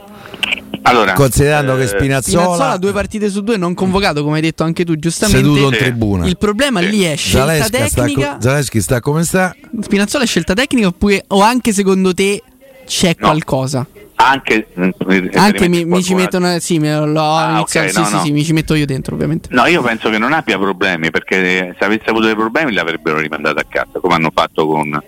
Allora, 0.84 1.14
Considerando 1.14 1.76
che 1.76 1.84
eh, 1.84 1.88
Spinazzola, 1.88 2.42
Spinazzola 2.44 2.78
due 2.78 2.92
partite 2.92 3.30
su 3.30 3.42
due 3.44 3.56
non 3.58 3.74
convocato, 3.74 4.24
come 4.24 4.38
hai 4.38 4.42
detto 4.42 4.64
anche 4.64 4.84
tu 4.84 4.96
giustamente. 4.98 5.42
seduto 5.42 5.68
in 5.68 5.74
Sì. 5.74 5.78
tribuna. 5.80 6.26
Il 6.28 6.38
problema 6.38 6.80
Sì. 6.82 6.90
lì 6.90 7.02
è 7.04 7.16
scelta 7.16 7.64
Zaleschi 7.64 7.88
sta, 7.90 8.02
tecnica. 8.04 8.32
co- 8.36 8.42
Zaleschi 8.42 8.82
sta 8.82 9.00
come 9.00 9.24
sta? 9.24 9.56
Spinazzola 9.82 10.24
è 10.24 10.28
scelta 10.28 10.54
tecnica 10.54 10.88
oppure 10.88 11.24
o 11.28 11.42
anche 11.42 11.72
secondo 11.74 12.14
te 12.14 12.42
c'è 12.86 13.16
No. 13.18 13.28
qualcosa? 13.28 13.86
Anche, 14.28 14.68
mm, 14.80 14.90
Anche 15.34 15.68
mi, 15.68 15.86
mi 15.86 16.04
ci 16.04 16.14
mettono 16.14 16.60
sì, 16.60 16.80
me 16.80 16.96
l'ho 17.06 17.22
Ah, 17.22 17.52
iniziato, 17.58 17.88
ok, 17.88 17.94
sì, 17.94 18.00
no, 18.00 18.06
sì, 18.06 18.14
no. 18.14 18.22
sì, 18.22 18.32
mi 18.32 18.44
ci 18.44 18.54
metto 18.54 18.74
io 18.76 18.86
dentro, 18.86 19.16
ovviamente. 19.16 19.50
No, 19.52 19.66
io 19.66 19.82
penso 19.82 20.10
che 20.10 20.18
non 20.18 20.34
abbia 20.34 20.58
problemi 20.58 21.10
perché 21.10 21.76
se 21.78 21.86
avesse 21.86 22.06
avuto 22.10 22.26
dei 22.26 22.36
problemi 22.36 22.74
l'avrebbero 22.74 23.20
rimandato 23.20 23.60
a 23.60 23.66
casa, 23.68 24.00
come 24.00 24.14
hanno 24.14 24.32
fatto 24.34 24.68
con, 24.68 25.02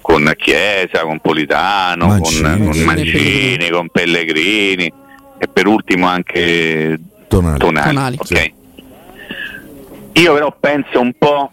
con 0.00 0.32
Chiesa, 0.36 1.00
con 1.00 1.20
Politano, 1.20 2.06
Mancini, 2.08 2.42
con, 2.42 2.70
con. 2.70 2.78
Mancini, 2.80 3.68
con 3.70 3.88
Pellegrini 3.88 4.92
e 5.38 5.48
per 5.48 5.66
ultimo 5.66 6.06
anche 6.06 6.98
Tonali. 7.28 7.58
Tonali. 7.58 7.86
Tonali. 7.88 8.16
ok. 8.18 8.52
Io 10.14 10.32
però 10.32 10.56
penso 10.58 11.00
un 11.00 11.12
po' 11.18 11.50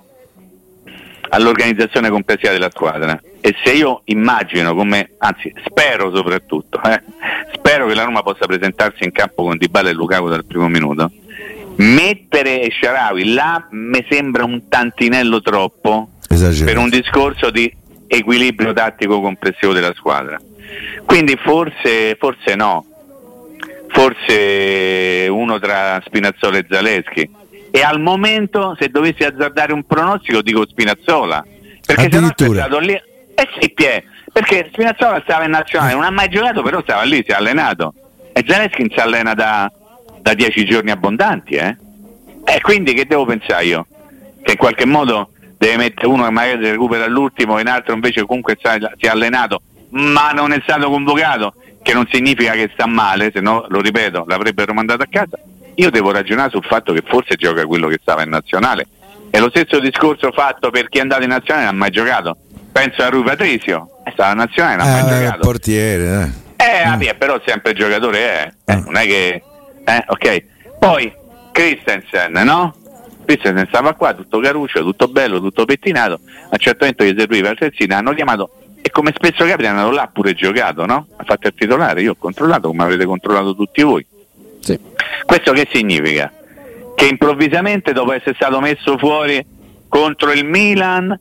all'organizzazione 1.33 2.09
complessiva 2.09 2.51
della 2.51 2.69
squadra 2.69 3.19
e 3.41 3.55
se 3.63 3.73
io 3.73 4.01
immagino 4.05 4.75
come, 4.75 5.11
anzi 5.17 5.51
spero 5.65 6.15
soprattutto, 6.15 6.81
eh, 6.83 7.01
spero 7.53 7.87
che 7.87 7.95
la 7.95 8.03
Roma 8.03 8.21
possa 8.21 8.45
presentarsi 8.45 9.03
in 9.03 9.11
campo 9.11 9.43
con 9.43 9.57
Dybala 9.57 9.89
e 9.89 9.93
Lukaku 9.93 10.29
dal 10.29 10.45
primo 10.45 10.69
minuto, 10.69 11.11
mettere 11.77 12.69
Sharawi 12.69 13.33
là 13.33 13.67
mi 13.71 14.05
sembra 14.09 14.43
un 14.43 14.67
tantinello 14.69 15.41
troppo 15.41 16.09
Esagerato. 16.29 16.71
per 16.71 16.81
un 16.81 16.89
discorso 16.89 17.49
di 17.49 17.71
equilibrio 18.07 18.71
tattico 18.73 19.19
complessivo 19.19 19.73
della 19.73 19.93
squadra. 19.95 20.39
Quindi 21.03 21.35
forse, 21.35 22.15
forse 22.19 22.55
no, 22.55 22.85
forse 23.87 25.27
uno 25.29 25.59
tra 25.59 25.99
Spinazzola 26.05 26.57
e 26.59 26.65
Zaleschi. 26.69 27.41
E 27.75 27.81
al 27.81 27.99
momento, 27.99 28.77
se 28.79 28.89
dovessi 28.89 29.23
azzardare 29.23 29.73
un 29.73 29.83
pronostico, 29.83 30.43
dico 30.43 30.63
Spinazzola. 30.67 31.43
Perché 31.83 32.07
se 32.11 32.19
no 32.19 32.27
è 32.27 32.33
stato 32.35 32.77
lì. 32.77 32.93
Eh 32.93 33.49
sì, 33.59 33.71
Pie, 33.71 34.03
perché 34.31 34.69
Spinazzola 34.71 35.21
stava 35.23 35.45
in 35.45 35.49
nazionale, 35.49 35.93
non 35.93 36.03
ha 36.03 36.11
mai 36.11 36.29
giocato, 36.29 36.61
però 36.61 36.83
stava 36.83 37.01
lì, 37.01 37.23
si 37.25 37.31
è 37.31 37.33
allenato. 37.33 37.95
E 38.31 38.43
Zaleschi 38.47 38.91
si 38.93 38.99
allena 38.99 39.33
da, 39.33 39.71
da 40.21 40.35
dieci 40.35 40.65
giorni 40.65 40.91
abbondanti, 40.91 41.55
eh? 41.55 41.75
E 42.45 42.61
quindi 42.61 42.93
che 42.93 43.07
devo 43.07 43.25
pensare 43.25 43.65
io? 43.65 43.87
Che 44.43 44.51
in 44.51 44.57
qualche 44.57 44.85
modo 44.85 45.31
deve 45.57 45.77
mettere 45.77 46.05
uno 46.05 46.25
che 46.25 46.29
magari 46.29 46.69
recupera 46.69 47.05
all'ultimo 47.05 47.57
e 47.57 47.61
un 47.61 47.67
altro 47.69 47.95
invece 47.95 48.23
comunque 48.23 48.55
si 48.61 48.67
è 48.67 49.07
allenato, 49.07 49.61
ma 49.91 50.29
non 50.29 50.51
è 50.51 50.59
stato 50.61 50.91
convocato, 50.91 51.55
che 51.81 51.93
non 51.93 52.07
significa 52.11 52.51
che 52.51 52.69
sta 52.71 52.85
male, 52.85 53.31
se 53.33 53.39
no, 53.39 53.65
lo 53.69 53.81
ripeto, 53.81 54.25
l'avrebbero 54.27 54.73
mandato 54.73 55.01
a 55.01 55.07
casa. 55.09 55.39
Io 55.75 55.89
devo 55.89 56.11
ragionare 56.11 56.49
sul 56.49 56.63
fatto 56.63 56.93
che 56.93 57.01
forse 57.05 57.35
gioca 57.35 57.65
quello 57.65 57.87
che 57.87 57.99
stava 58.01 58.23
in 58.23 58.29
nazionale. 58.29 58.87
È 59.29 59.39
lo 59.39 59.49
stesso 59.49 59.79
discorso 59.79 60.31
fatto 60.31 60.69
per 60.69 60.89
chi 60.89 60.99
è 60.99 61.01
andato 61.01 61.23
in 61.23 61.29
nazionale 61.29 61.63
e 61.63 61.71
non 61.71 61.75
ha 61.75 61.79
mai 61.79 61.89
giocato. 61.91 62.37
Penso 62.71 63.01
a 63.03 63.09
Rui 63.09 63.23
Patricio, 63.23 63.89
è 64.03 64.11
stato 64.13 64.31
in 64.31 64.37
nazionale 64.37 64.73
e 64.73 64.77
non 64.77 64.85
ha 64.87 64.89
Eh, 64.89 65.01
mai 65.03 65.11
il 65.13 65.23
giocato. 65.23 65.39
portiere, 65.41 66.33
eh. 66.57 66.65
Eh, 66.65 66.83
vabbè, 66.85 67.15
però 67.15 67.41
sempre 67.45 67.73
giocatore 67.73 68.19
è, 68.19 68.51
eh, 68.65 68.75
Mm. 68.75 68.83
non 68.85 68.95
è 68.97 69.05
che... 69.05 69.43
Eh, 69.85 70.03
ok. 70.07 70.43
Poi, 70.79 71.13
Christensen, 71.51 72.31
no? 72.43 72.75
Christensen 73.25 73.65
stava 73.67 73.93
qua, 73.93 74.13
tutto 74.13 74.39
caruccio, 74.39 74.81
tutto 74.81 75.07
bello, 75.07 75.39
tutto 75.39 75.65
pettinato, 75.65 76.13
a 76.15 76.47
un 76.51 76.57
certo 76.57 76.79
momento 76.85 77.03
gli 77.05 77.15
serviva 77.17 77.49
il 77.49 77.57
terzino, 77.57 77.95
hanno 77.95 78.13
chiamato 78.13 78.49
e 78.81 78.89
come 78.89 79.13
spesso 79.15 79.45
capita 79.45 79.69
hanno 79.69 79.91
là 79.91 80.09
pure 80.11 80.33
giocato, 80.33 80.85
no? 80.85 81.07
Ha 81.15 81.23
fatto 81.23 81.47
il 81.47 81.53
titolare, 81.55 82.01
io 82.01 82.11
ho 82.11 82.15
controllato 82.19 82.67
come 82.67 82.83
avrete 82.83 83.05
controllato 83.05 83.55
tutti 83.55 83.81
voi. 83.81 84.05
Sì. 84.59 84.77
Questo 85.25 85.51
che 85.51 85.67
significa? 85.71 86.31
Che 86.95 87.05
improvvisamente 87.05 87.93
dopo 87.93 88.13
essere 88.13 88.35
stato 88.35 88.59
messo 88.59 88.97
fuori 88.97 89.43
contro 89.87 90.31
il 90.31 90.45
Milan, 90.45 91.17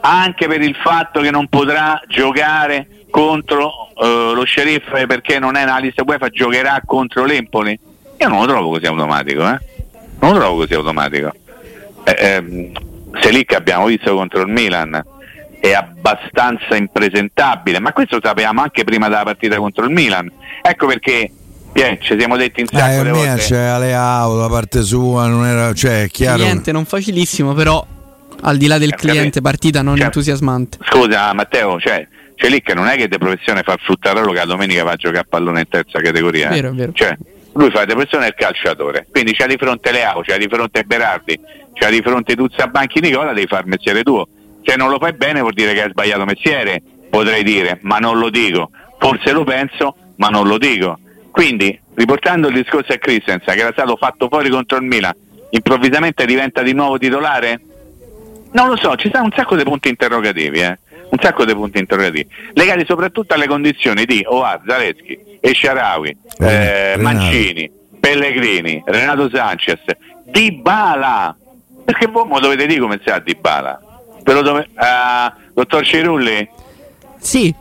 anche 0.00 0.46
per 0.46 0.60
il 0.60 0.74
fatto 0.76 1.20
che 1.20 1.30
non 1.30 1.48
potrà 1.48 2.00
giocare 2.08 2.88
contro 3.10 3.90
eh, 4.00 4.32
lo 4.34 4.44
sceriffo 4.44 5.06
perché 5.06 5.38
non 5.38 5.56
è 5.56 5.64
nella 5.64 5.78
lista 5.78 6.02
UEFA, 6.04 6.28
giocherà 6.28 6.80
contro 6.84 7.24
l'Empoli? 7.24 7.78
Io 8.18 8.28
non 8.28 8.40
lo 8.40 8.46
trovo 8.46 8.70
così 8.70 8.86
automatico, 8.86 9.42
eh? 9.48 9.58
Non 10.20 10.32
lo 10.32 10.38
trovo 10.38 10.56
così 10.56 10.74
automatico. 10.74 11.32
Eh, 12.04 12.16
ehm, 12.18 12.72
Selic 13.20 13.54
abbiamo 13.54 13.86
visto 13.86 14.14
contro 14.14 14.40
il 14.40 14.48
Milan 14.48 15.02
è 15.64 15.72
abbastanza 15.72 16.76
impresentabile, 16.76 17.80
ma 17.80 17.94
questo 17.94 18.16
lo 18.16 18.20
sapevamo 18.22 18.60
anche 18.60 18.84
prima 18.84 19.08
della 19.08 19.22
partita 19.22 19.56
contro 19.56 19.86
il 19.86 19.92
Milan. 19.92 20.30
Ecco 20.60 20.86
perché 20.86 21.30
Pie, 21.74 21.98
ci 22.00 22.16
siamo 22.16 22.36
detti 22.36 22.60
in 22.60 22.66
sacco 22.70 23.00
Eh, 23.00 23.02
mia 23.02 23.12
volte. 23.12 23.42
c'è 23.42 23.58
Aleao 23.64 24.36
da 24.38 24.48
parte 24.48 24.82
sua, 24.82 25.26
non 25.26 25.44
era, 25.44 25.72
cioè 25.74 26.04
è 26.04 26.08
chiaro. 26.08 26.38
Cliente 26.38 26.70
non 26.70 26.84
facilissimo, 26.84 27.52
però 27.52 27.84
al 28.42 28.56
di 28.56 28.66
là 28.68 28.78
del 28.78 28.92
Eh, 28.92 28.96
cliente, 28.96 29.20
capito. 29.22 29.40
partita 29.42 29.82
non 29.82 29.96
Cioè, 29.96 30.04
entusiasmante. 30.04 30.78
Scusa 30.88 31.32
Matteo, 31.34 31.80
cioè 31.80 32.06
Celic 32.36 32.72
non 32.74 32.86
è 32.86 32.96
che 32.96 33.08
di 33.08 33.18
professione 33.18 33.62
fa 33.64 33.72
il 33.72 33.80
fruttarolo 33.82 34.30
che 34.30 34.38
la 34.38 34.44
domenica 34.44 34.84
va 34.84 34.92
a 34.92 34.96
giocare 34.96 35.20
a 35.20 35.26
pallone 35.28 35.60
in 35.60 35.68
terza 35.68 36.00
categoria. 36.00 36.48
eh. 36.50 36.54
Vero, 36.54 36.68
è 36.70 36.74
vero. 36.74 36.92
Cioè, 36.94 37.16
lui 37.54 37.70
fa 37.70 37.84
di 37.84 37.92
professione 37.92 38.26
il 38.28 38.34
calciatore, 38.36 39.06
quindi 39.10 39.34
c'ha 39.34 39.46
di 39.46 39.56
fronte 39.58 39.90
Leao, 39.90 40.20
c'ha 40.24 40.36
di 40.36 40.46
fronte 40.48 40.84
Berardi, 40.84 41.38
c'ha 41.72 41.88
di 41.90 42.00
fronte 42.02 42.36
Tuzza 42.36 42.68
Banchi 42.68 43.00
Nicola, 43.00 43.32
devi 43.32 43.46
fare 43.48 43.62
il 43.62 43.68
mestiere 43.68 44.02
tuo. 44.04 44.28
Se 44.64 44.76
non 44.76 44.90
lo 44.90 44.98
fai 45.00 45.12
bene 45.14 45.40
vuol 45.40 45.52
dire 45.54 45.72
che 45.74 45.82
hai 45.82 45.90
sbagliato 45.90 46.24
mestiere, 46.24 46.80
potrei 47.10 47.42
dire, 47.42 47.78
ma 47.82 47.98
non 47.98 48.18
lo 48.18 48.30
dico. 48.30 48.70
Forse 48.98 49.32
lo 49.32 49.42
penso, 49.44 49.94
ma 50.16 50.28
non 50.28 50.46
lo 50.46 50.56
dico. 50.58 50.98
Quindi, 51.34 51.76
riportando 51.94 52.46
il 52.46 52.54
discorso 52.54 52.92
a 52.92 52.96
Christensen, 52.96 53.52
che 53.56 53.60
era 53.60 53.72
stato 53.72 53.96
fatto 53.96 54.28
fuori 54.28 54.48
contro 54.50 54.76
il 54.76 54.84
Milan, 54.84 55.12
improvvisamente 55.50 56.24
diventa 56.26 56.62
di 56.62 56.72
nuovo 56.72 56.96
titolare? 56.96 57.60
Non 58.52 58.68
lo 58.68 58.76
so, 58.76 58.94
ci 58.94 59.10
sono 59.12 59.24
un 59.24 59.32
sacco 59.34 59.56
di 59.56 59.64
punti 59.64 59.88
interrogativi, 59.88 60.60
eh? 60.60 60.78
un 61.08 61.18
sacco 61.20 61.44
di 61.44 61.52
punti 61.52 61.80
interrogativi, 61.80 62.28
legati 62.52 62.84
soprattutto 62.86 63.34
alle 63.34 63.48
condizioni 63.48 64.04
di 64.04 64.24
Oar, 64.24 64.60
Zaleschi, 64.64 65.18
Esciarawi, 65.40 66.16
Eh, 66.38 66.44
eh, 66.46 66.96
Renato. 66.96 67.02
Mancini, 67.02 67.70
Pellegrini, 67.98 68.80
Renato 68.86 69.28
Sanchez, 69.28 69.80
Dybala. 70.26 71.36
Perché 71.84 72.06
voi 72.06 72.26
mo 72.28 72.38
dovete 72.38 72.66
dire 72.66 72.78
come 72.80 73.00
sta 73.02 73.18
Dybala? 73.18 73.80
Ve 74.22 74.32
lo 74.32 74.42
dove- 74.42 74.68
ah, 74.76 75.34
dottor 75.52 75.84
Cirulli? 75.84 76.48
Sì, 77.18 77.52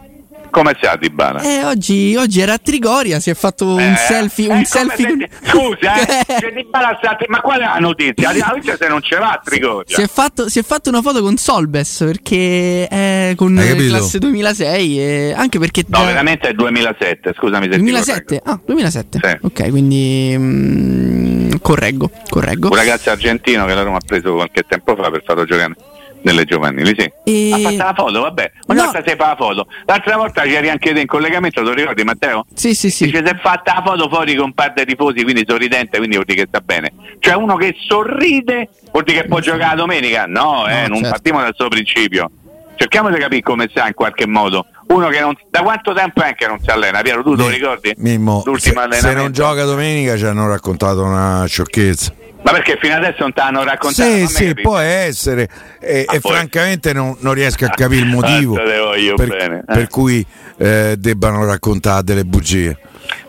Come 0.54 0.76
sta 0.80 0.96
Di 0.98 1.10
Bala? 1.10 1.42
Eh, 1.42 1.66
oggi, 1.66 2.16
oggi 2.16 2.40
era 2.40 2.54
a 2.54 2.58
Trigoria, 2.60 3.20
si 3.20 3.32
è 3.32 3.34
fatto 3.34 3.74
un 3.74 3.80
Eh, 3.80 3.96
selfie. 3.96 4.50
Un 4.50 4.60
eh, 4.60 4.66
selfie 4.66 5.08
se- 5.18 5.30
Scusa, 5.50 5.96
eh, 6.28 6.54
Di 6.54 6.64
Bala 6.70 6.96
sta- 7.02 7.18
ma 7.28 7.42
qual 7.42 7.60
è 7.60 7.64
la 7.64 7.78
notizia? 7.80 8.32
La 8.38 8.50
notizia 8.54 8.78
se 8.78 8.88
non 8.88 9.02
ce 9.02 9.18
va 9.18 9.32
a 9.32 9.42
Trigoria. 9.44 9.96
si, 9.98 10.04
è 10.04 10.08
fatto, 10.08 10.50
si 10.50 10.60
è 10.60 10.64
fatto 10.64 10.90
una 10.90 11.02
foto 11.02 11.24
con 11.24 11.38
Solbes 11.38 12.04
perché 12.06 12.88
è 12.88 13.34
con 13.36 13.56
classe 13.56 14.20
2006 14.20 15.00
e 15.00 15.34
anche 15.36 15.58
perché 15.58 15.86
No, 15.88 15.98
da- 16.02 16.06
veramente 16.06 16.50
è 16.50 16.54
2007, 16.54 17.34
scusami 17.36 17.64
se 17.66 17.72
ti 17.72 17.78
2007 17.80 18.42
ah 18.46 18.60
2007 18.64 19.20
Sì. 19.24 19.38
ok 19.48 19.70
quindi 19.72 20.36
mm, 20.38 21.52
correggo 21.64 22.12
correggo 22.30 22.68
Un 22.70 22.76
ragazzo 22.76 23.10
argentino 23.10 23.66
che 23.66 23.74
la 23.74 23.82
Roma 23.82 23.98
ha 23.98 24.02
preso 24.06 24.34
qualche 24.34 24.64
tempo 24.68 24.96
fa 24.96 25.10
per 25.10 25.24
farlo 25.26 25.46
giocare 25.46 25.76
nelle 26.24 26.46
giovanili, 26.46 26.94
sì. 26.98 27.12
E- 27.24 27.52
Ha 27.54 27.58
fatto 27.60 27.78
la 27.78 27.94
foto, 27.96 28.22
vabbè. 28.22 28.52
Una 28.68 28.84
No. 28.84 28.92
volta 28.92 29.10
si 29.10 29.16
fa 29.16 29.28
la 29.28 29.36
foto. 29.36 29.68
L'altra 29.86 30.18
volta 30.18 30.42
c'eri 30.44 30.70
anche 30.70 30.94
te 30.94 31.00
in 31.02 31.06
collegamento, 31.08 31.62
lo 31.62 31.74
ricordi 31.74 32.04
Matteo? 32.04 32.46
sì 32.54 32.74
sì 32.74 32.90
sì 32.90 33.06
Dice 33.06 33.24
si 33.26 33.32
è 33.32 33.38
fatta 33.42 33.76
la 33.76 33.84
foto 33.86 34.10
fuori 34.10 34.36
con 34.36 34.46
un 34.46 34.54
par 34.54 34.74
di 34.74 34.86
tifosi, 34.86 35.24
quindi 35.24 35.44
sorridente, 35.48 35.98
quindi 35.98 36.16
vuol 36.16 36.26
dire 36.28 36.42
che 36.42 36.48
sta 36.48 36.60
bene. 36.62 36.92
Cioè 37.20 37.36
uno 37.36 37.56
che 37.56 37.76
sorride 37.88 38.70
vuol 38.92 39.04
dire 39.04 39.22
che 39.22 39.28
può 39.28 39.40
giocare 39.40 39.66
la 39.66 39.76
domenica? 39.76 40.26
No, 40.28 40.68
eh, 40.68 40.82
No, 40.82 40.88
non 40.88 40.98
certo. 40.98 41.10
partiamo 41.10 41.40
dal 41.42 41.54
suo 41.56 41.68
principio. 41.68 42.30
Cerchiamo 42.76 43.10
di 43.12 43.18
capire 43.20 43.42
come 43.42 43.68
sta 43.70 43.88
in 43.88 43.94
qualche 43.94 44.26
modo. 44.28 44.66
Uno 44.88 45.08
che 45.10 45.20
non. 45.20 45.34
Da 45.50 45.62
quanto 45.62 45.94
tempo 45.94 46.22
è 46.24 46.34
che 46.36 46.48
non 46.48 46.60
si 46.60 46.70
allena? 46.70 47.02
Piero, 47.02 47.24
tu 47.24 47.36
lo 47.36 47.48
ricordi? 47.48 47.94
Mimmo, 47.98 48.44
se, 48.58 48.74
se 48.92 49.14
non 49.14 49.32
gioca 49.32 49.64
domenica 49.64 50.18
ci 50.18 50.26
hanno 50.26 50.48
raccontato 50.48 51.04
una 51.04 51.46
sciocchezza. 51.46 52.14
Ma 52.44 52.52
perché 52.52 52.78
fino 52.82 52.96
adesso 52.96 53.18
non 53.20 53.32
ti 53.34 53.40
hanno 53.40 53.64
raccontato? 53.64 54.10
Sì, 54.10 54.28
sì, 54.28 54.54
può 54.54 54.78
essere. 54.78 55.48
E, 55.80 56.04
Ah, 56.06 56.16
e 56.16 56.20
francamente 56.20 56.92
non, 56.94 57.16
non 57.20 57.34
riesco 57.34 57.66
a 57.66 57.70
capire 57.70 58.02
il 58.02 58.08
motivo 58.12 58.56
Ah, 58.56 58.64
te 58.66 58.78
voglio 58.80 59.16
per, 59.16 59.32
eh. 59.32 59.64
per 59.66 59.88
cui 59.88 60.26
eh, 60.58 60.96
debbano 60.98 61.46
raccontare 61.46 62.04
delle 62.04 62.26
bugie. 62.26 62.78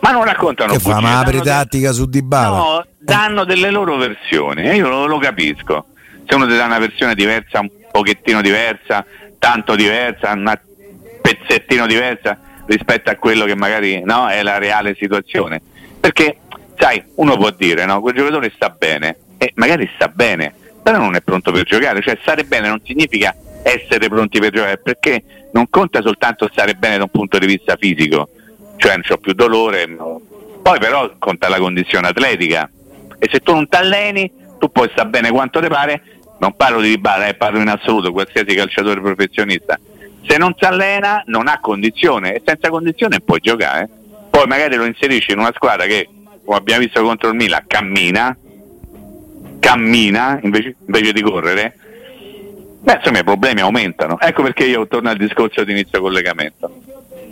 Ma 0.01 0.11
non 0.11 0.25
raccontano 0.25 0.73
che 0.73 0.79
fa? 0.81 0.95
bugie, 0.95 1.01
Ma 1.03 1.09
danno 1.09 1.21
apre 1.21 1.33
del- 1.33 1.43
tattica 1.45 1.93
su 1.93 2.07
Di 2.07 2.23
Bala? 2.23 2.57
No, 2.57 2.87
danno 2.99 3.45
delle 3.45 3.71
loro 3.71 3.97
versioni 3.97 4.63
e 4.69 4.75
io 4.77 4.89
lo, 4.89 5.07
lo 5.07 5.19
capisco. 5.19 5.87
Se 6.27 6.35
uno 6.35 6.47
ti 6.49 6.57
dà 6.57 6.65
una 6.65 6.79
versione 6.79 7.15
diversa, 7.15 7.61
un 7.61 7.69
pochettino 7.93 8.41
diversa, 8.43 9.05
tanto 9.39 9.75
diversa, 9.77 10.33
un 10.33 10.53
pezzettino 11.21 11.87
diversa 11.87 12.39
rispetto 12.67 13.11
a 13.11 13.15
quello 13.17 13.45
che 13.45 13.55
magari 13.55 14.03
no, 14.05 14.29
è 14.29 14.43
la 14.43 14.59
reale 14.59 14.97
situazione. 14.99 15.61
Perché, 16.01 16.37
sai, 16.77 17.03
uno 17.17 17.37
può 17.37 17.51
dire, 17.51 17.85
no, 17.85 18.01
quel 18.01 18.15
giocatore 18.15 18.53
sta 18.55 18.71
bene, 18.71 19.17
e 19.39 19.53
magari 19.57 19.89
sta 19.95 20.09
bene, 20.09 20.55
però 20.83 20.99
non 20.99 21.15
è 21.15 21.21
pronto 21.23 21.51
per 21.53 21.65
giocare. 21.65 22.01
Cioè, 22.01 22.19
stare 22.21 22.45
bene 22.45 22.69
non 22.69 22.81
significa 22.85 23.35
essere 23.63 24.09
pronti 24.09 24.39
per 24.39 24.53
giocare, 24.53 24.79
perché 24.79 25.23
non 25.53 25.69
conta 25.71 26.03
soltanto 26.03 26.49
stare 26.51 26.75
bene 26.75 26.99
da 26.99 27.05
un 27.05 27.11
punto 27.11 27.39
di 27.39 27.47
vista 27.47 27.77
fisico, 27.77 28.29
cioè 28.77 28.93
non 28.93 29.03
ho 29.09 29.17
più 29.19 29.33
dolore, 29.33 29.87
poi 30.63 30.79
però 30.79 31.11
conta 31.19 31.49
la 31.49 31.59
condizione 31.59 32.09
atletica 32.09 32.69
e 33.19 33.29
se 33.31 33.41
tu 33.41 33.53
non 33.53 33.69
ti 33.69 33.77
alleni 33.77 34.31
tu 34.59 34.71
puoi 34.71 34.89
stare 34.93 35.09
bene 35.09 35.31
quanto 35.31 35.61
ti 35.61 35.69
pare, 35.69 36.03
non 36.39 36.55
parlo 36.57 36.81
di 36.81 36.89
Dybala, 36.89 37.29
eh, 37.29 37.35
parlo 37.35 37.61
in 37.61 37.69
assoluto, 37.69 38.13
qualsiasi 38.13 38.55
calciatore 38.55 39.01
professionista, 39.01 39.79
se 40.27 40.37
non 40.37 40.55
si 40.59 40.65
allena 40.65 41.23
non 41.27 41.49
ha 41.49 41.61
condizione 41.61 42.35
e 42.35 42.43
senza 42.45 42.71
condizione 42.71 43.21
puoi 43.21 43.41
giocare, 43.41 43.89
poi 44.31 44.47
magari 44.47 44.77
lo 44.77 44.85
inserisci 44.85 45.33
in 45.33 45.39
una 45.39 45.53
squadra 45.55 45.87
che, 45.87 46.09
come 46.45 46.59
abbiamo 46.59 46.81
visto 46.81 47.03
contro 47.03 47.31
il 47.31 47.37
Milan, 47.37 47.65
cammina, 47.67 48.37
cammina 49.59 50.39
invece, 50.43 50.77
invece 50.87 51.13
di 51.13 51.23
correre, 51.23 51.77
beh 52.81 52.97
insomma 52.97 53.19
i 53.19 53.25
problemi 53.25 53.61
aumentano, 53.61 54.19
ecco 54.21 54.43
perché 54.43 54.65
io 54.65 54.87
torno 54.87 55.11
al 55.11 55.17
discorso 55.17 55.65
di 55.65 55.73
inizio 55.73 56.01
collegamento 56.01 56.83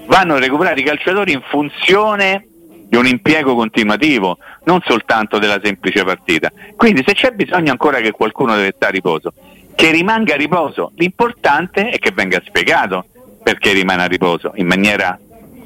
vanno 0.07 0.39
recuperati 0.39 0.81
i 0.81 0.85
calciatori 0.85 1.33
in 1.33 1.43
funzione 1.49 2.47
di 2.89 2.97
un 2.97 3.07
impiego 3.07 3.55
continuativo, 3.55 4.37
non 4.65 4.81
soltanto 4.85 5.39
della 5.39 5.59
semplice 5.63 6.05
partita. 6.05 6.53
Quindi 6.77 7.03
se 7.07 7.15
c'è 7.15 7.31
bisogno 7.31 7.71
ancora 7.71 8.01
che 8.01 8.11
qualcuno 8.11 8.55
deve 8.55 8.75
stare 8.77 8.93
a 8.93 8.95
riposo, 8.95 9.33
che 9.75 9.91
rimanga 9.91 10.35
a 10.35 10.37
riposo. 10.37 10.93
L'importante 10.97 11.89
è 11.89 11.99
che 11.99 12.11
venga 12.11 12.43
spiegato 12.45 13.07
perché 13.43 13.73
rimane 13.73 14.03
a 14.03 14.07
riposo 14.07 14.53
in 14.57 14.67
maniera, 14.67 15.19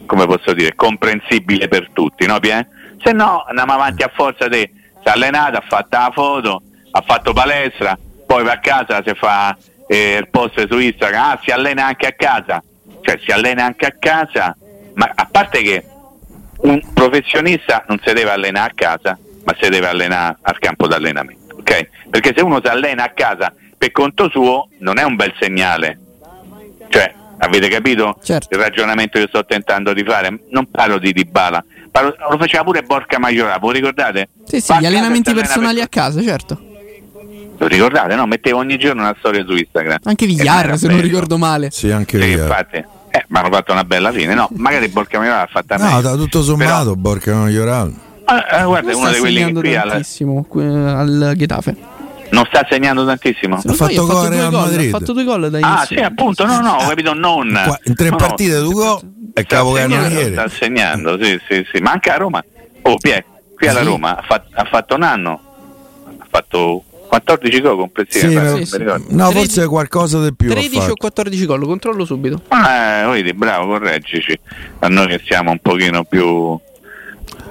come 0.06 0.26
posso 0.26 0.52
dire, 0.52 0.74
comprensibile 0.76 1.66
per 1.66 1.90
tutti, 1.92 2.26
no 2.26 2.38
Pie? 2.38 2.68
Se 3.06 3.12
no 3.12 3.44
andiamo 3.46 3.72
avanti 3.72 4.02
a 4.02 4.10
forza 4.12 4.48
di 4.48 4.58
si 4.58 5.02
è 5.04 5.10
allenato, 5.10 5.58
ha 5.58 5.64
fatto 5.66 5.96
la 5.96 6.10
foto, 6.12 6.62
ha 6.90 7.00
fatto 7.02 7.32
palestra, 7.32 7.96
poi 8.26 8.42
va 8.42 8.52
a 8.52 8.58
casa, 8.58 9.00
si 9.06 9.14
fa 9.14 9.56
eh, 9.86 10.16
il 10.16 10.28
post 10.28 10.66
su 10.68 10.78
Instagram, 10.78 11.22
ah, 11.22 11.40
si 11.40 11.52
allena 11.52 11.86
anche 11.86 12.06
a 12.06 12.12
casa 12.12 12.60
cioè 13.06 13.20
si 13.24 13.30
allena 13.30 13.64
anche 13.64 13.86
a 13.86 13.94
casa, 13.96 14.56
ma 14.94 15.10
a 15.14 15.28
parte 15.30 15.62
che 15.62 15.84
un 16.58 16.80
professionista 16.92 17.84
non 17.86 18.00
si 18.04 18.12
deve 18.12 18.30
allenare 18.30 18.72
a 18.72 18.74
casa, 18.74 19.16
ma 19.44 19.54
si 19.60 19.68
deve 19.68 19.86
allenare 19.86 20.38
al 20.42 20.58
campo 20.58 20.88
d'allenamento, 20.88 21.54
ok? 21.54 21.88
Perché 22.10 22.32
se 22.36 22.42
uno 22.42 22.60
si 22.60 22.68
allena 22.68 23.04
a 23.04 23.10
casa 23.10 23.54
per 23.78 23.92
conto 23.92 24.28
suo 24.28 24.68
non 24.80 24.98
è 24.98 25.04
un 25.04 25.14
bel 25.14 25.32
segnale. 25.38 26.00
Cioè, 26.88 27.14
avete 27.38 27.68
capito 27.68 28.18
Certo. 28.24 28.56
il 28.56 28.60
ragionamento 28.60 29.20
che 29.20 29.26
sto 29.28 29.44
tentando 29.44 29.92
di 29.92 30.02
fare? 30.02 30.36
Non 30.50 30.68
parlo 30.68 30.98
di 30.98 31.12
Dybala, 31.12 31.64
lo 32.02 32.36
faceva 32.38 32.64
pure 32.64 32.82
Borca 32.82 33.18
Maiorà, 33.18 33.58
voi 33.58 33.74
ricordate? 33.74 34.28
sì 34.44 34.60
sì 34.60 34.68
Va 34.68 34.76
a 34.76 34.80
gli 34.80 34.86
allenamenti 34.86 35.32
personali 35.32 35.76
per- 35.76 35.84
a 35.84 35.88
casa 35.88 36.22
certo 36.22 36.58
Lo 37.58 37.66
ricordate? 37.66 38.14
No, 38.14 38.26
mettevo 38.26 38.58
ogni 38.58 38.76
giorno 38.78 39.02
una 39.02 39.14
storia 39.18 39.44
su 39.46 39.52
Instagram. 39.54 39.98
anche 40.04 40.26
non 40.26 40.46
era 40.46 40.76
se 40.76 40.86
non 40.88 40.96
bello. 40.96 41.08
ricordo 41.08 41.38
male 41.38 41.70
Sì, 41.70 41.90
anche 41.90 42.20
Sì, 42.20 42.28
io. 42.28 42.42
infatti, 42.42 42.76
eh, 42.76 43.24
ma 43.28 43.40
hanno 43.40 43.50
fatto 43.50 43.72
una 43.72 43.84
bella 43.84 44.12
fine. 44.12 44.34
No, 44.34 44.48
magari 44.56 44.88
Borca 44.88 45.18
Maiorà 45.18 45.38
l'ha 45.38 45.48
fatta 45.50 45.76
No, 45.76 45.84
meglio. 45.84 46.00
da 46.02 46.14
tutto 46.16 46.42
sommato, 46.42 46.94
Borca 46.96 47.34
Majoral. 47.34 47.94
Però, 48.26 48.38
eh, 48.38 48.60
eh, 48.60 48.64
guarda, 48.64 48.90
è 48.90 48.92
Non 48.92 49.00
uno 49.02 49.10
di 49.12 49.18
quelli 49.20 49.44
che 49.44 49.52
qui 49.52 49.74
alla- 49.76 49.92
tantissimo 49.92 50.44
que- 50.48 50.64
al 50.64 51.32
Getafe 51.36 51.76
non 52.28 52.44
sta 52.46 52.66
segnando 52.68 53.06
tantissimo. 53.06 53.60
Se 53.60 53.68
non 53.68 53.76
fatto 53.76 53.92
sbaglio, 53.92 54.06
gol 54.06 54.50
gol, 54.50 54.60
Madrid. 54.68 54.94
ha 54.94 54.98
fatto 54.98 55.12
due 55.12 55.24
gol 55.24 55.48
da 55.48 55.58
Ah, 55.62 55.76
inizio. 55.78 55.96
sì, 55.96 56.02
appunto, 56.02 56.44
no, 56.44 56.60
no, 56.60 56.72
ho 56.72 56.88
capito, 56.88 57.14
non. 57.14 57.46
In 57.84 57.94
tre 57.94 58.08
No, 58.10 58.16
no, 58.16 58.26
partite, 58.26 58.58
due 58.60 58.74
gol 58.74 59.00
e 59.38 59.42
sta 59.42 59.56
capocannoniere. 59.56 60.08
segnando, 60.08 60.32
sta 60.32 60.48
segnando, 60.48 61.22
sì, 61.22 61.40
sì, 61.48 61.66
sì, 61.72 61.80
ma 61.80 61.90
anche 61.92 62.10
a 62.10 62.16
Roma. 62.16 62.42
Oh, 62.82 62.96
Pie, 62.96 63.24
qui 63.54 63.66
alla 63.68 63.80
Sì. 63.80 63.86
Roma 63.86 64.16
ha, 64.16 64.22
fat- 64.22 64.48
ha 64.52 64.64
fatto 64.64 64.94
un 64.94 65.02
anno, 65.02 65.40
ha 66.18 66.26
fatto 66.30 66.82
14 67.08 67.60
gol 67.60 67.76
complessivi. 67.76 68.34
Sì, 68.34 68.64
sì. 68.64 68.78
ricordo. 68.78 69.04
No, 69.10 69.28
13 69.28 69.34
forse 69.34 69.66
qualcosa 69.68 70.22
di 70.22 70.34
più. 70.34 70.50
ha 70.50 70.52
13 70.54 70.76
o 70.76 70.80
fatto. 70.80 70.94
14 70.94 71.46
gol 71.46 71.64
controllo 71.66 72.04
subito 72.04 72.42
Eh, 72.48 73.06
vedi, 73.10 73.32
bravo, 73.34 73.66
correggici. 73.66 74.38
A 74.80 74.88
noi 74.88 75.06
che 75.08 75.20
siamo 75.24 75.50
un 75.50 75.58
pochino 75.58 76.04
più... 76.04 76.58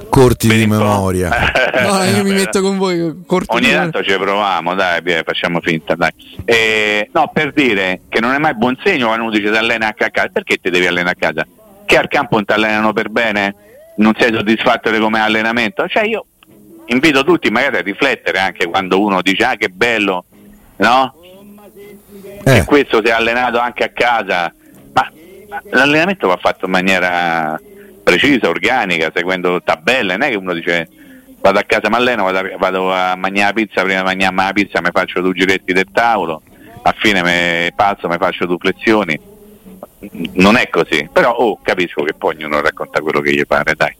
Corti 0.10 0.48
di 0.48 0.65
memoria. 0.65 1.30
no 1.84 2.04
io 2.04 2.24
mi 2.24 2.32
metto 2.34 2.62
con 2.62 2.78
voi 2.78 3.24
corto 3.26 3.54
Ogni 3.54 3.67
di- 3.67 3.74
tanto 3.74 4.02
ci 4.02 4.13
proviamo, 4.13 4.74
dai, 4.74 5.02
facciamo 5.26 5.60
finta, 5.62 5.95
dai. 5.95 6.12
Eh, 6.45 7.10
no, 7.12 7.30
per 7.34 7.52
dire 7.52 8.02
che 8.08 8.21
non 8.21 8.32
è 8.34 8.38
mai 8.38 8.56
buon 8.56 8.78
segno 8.82 9.08
quando 9.08 9.26
uno 9.26 9.34
dice 9.36 9.52
ti 9.52 9.58
allena 9.58 9.88
anche 9.88 10.06
a 10.06 10.10
casa, 10.12 10.30
perché 10.32 10.58
ti 10.58 10.69
devi 10.69 10.88
allenare 10.88 11.17
a 11.19 11.19
casa? 11.19 11.45
Che 11.86 11.98
al 11.98 12.08
campo 12.08 12.36
non 12.36 12.45
ti 12.45 12.54
allenano 12.54 12.93
per 12.93 13.10
bene? 13.10 13.56
Non 13.98 14.13
sei 14.17 14.34
soddisfatto 14.34 14.89
di 14.89 15.00
come 15.00 15.19
allenamento? 15.19 15.88
Cioè 15.88 16.04
io 16.04 16.26
invito 16.88 17.24
tutti 17.24 17.50
magari 17.50 17.78
a 17.78 17.82
riflettere 17.82 18.39
anche 18.39 18.65
quando 18.67 19.00
uno 19.00 19.21
dice 19.21 19.43
ah 19.43 19.56
che 19.56 19.69
bello, 19.69 20.26
no? 20.78 21.13
Eh, 22.45 22.58
E 22.58 22.65
questo 22.65 23.02
si 23.04 23.10
è 23.10 23.13
allenato 23.13 23.60
anche 23.60 23.84
a 23.84 23.89
casa, 23.89 24.54
ma, 24.93 25.12
ma 25.50 25.62
l'allenamento 25.71 26.28
va 26.28 26.38
fatto 26.38 26.65
in 26.65 26.71
maniera 26.71 27.60
precisa, 28.04 28.50
organica, 28.50 29.12
seguendo 29.13 29.62
tabelle, 29.63 30.15
non 30.15 30.28
è 30.28 30.30
che 30.30 30.36
uno 30.36 30.54
dice 30.54 30.89
vado 31.39 31.60
a 31.60 31.63
casa 31.63 31.89
mi 31.89 31.95
alleno, 31.95 32.24
vado 32.24 32.38
a, 32.39 32.58
vado 32.58 32.93
a 32.93 33.15
mangiare 33.15 33.48
la 33.48 33.54
pizza, 33.54 33.82
prima 33.84 34.00
di 34.00 34.06
mangiarmi 34.06 34.38
la 34.43 34.54
pizza 34.54 34.82
mi 34.82 34.89
faccio 34.91 35.21
due 35.21 35.34
giretti 35.34 35.74
del 35.74 35.88
tavolo, 35.91 36.41
a 36.84 36.95
fine 36.98 37.21
mi 37.24 37.74
passo, 37.74 38.08
mi 38.08 38.17
faccio 38.17 38.45
due 38.45 38.58
flessioni. 38.60 39.34
Non 40.34 40.55
è 40.55 40.69
così, 40.69 41.10
però 41.12 41.31
oh, 41.31 41.60
capisco 41.63 42.03
che 42.03 42.13
poi 42.13 42.36
ognuno 42.36 42.62
racconta 42.62 42.99
quello 43.01 43.21
che 43.21 43.34
gli 43.34 43.45
pare, 43.45 43.73
dai, 43.75 43.95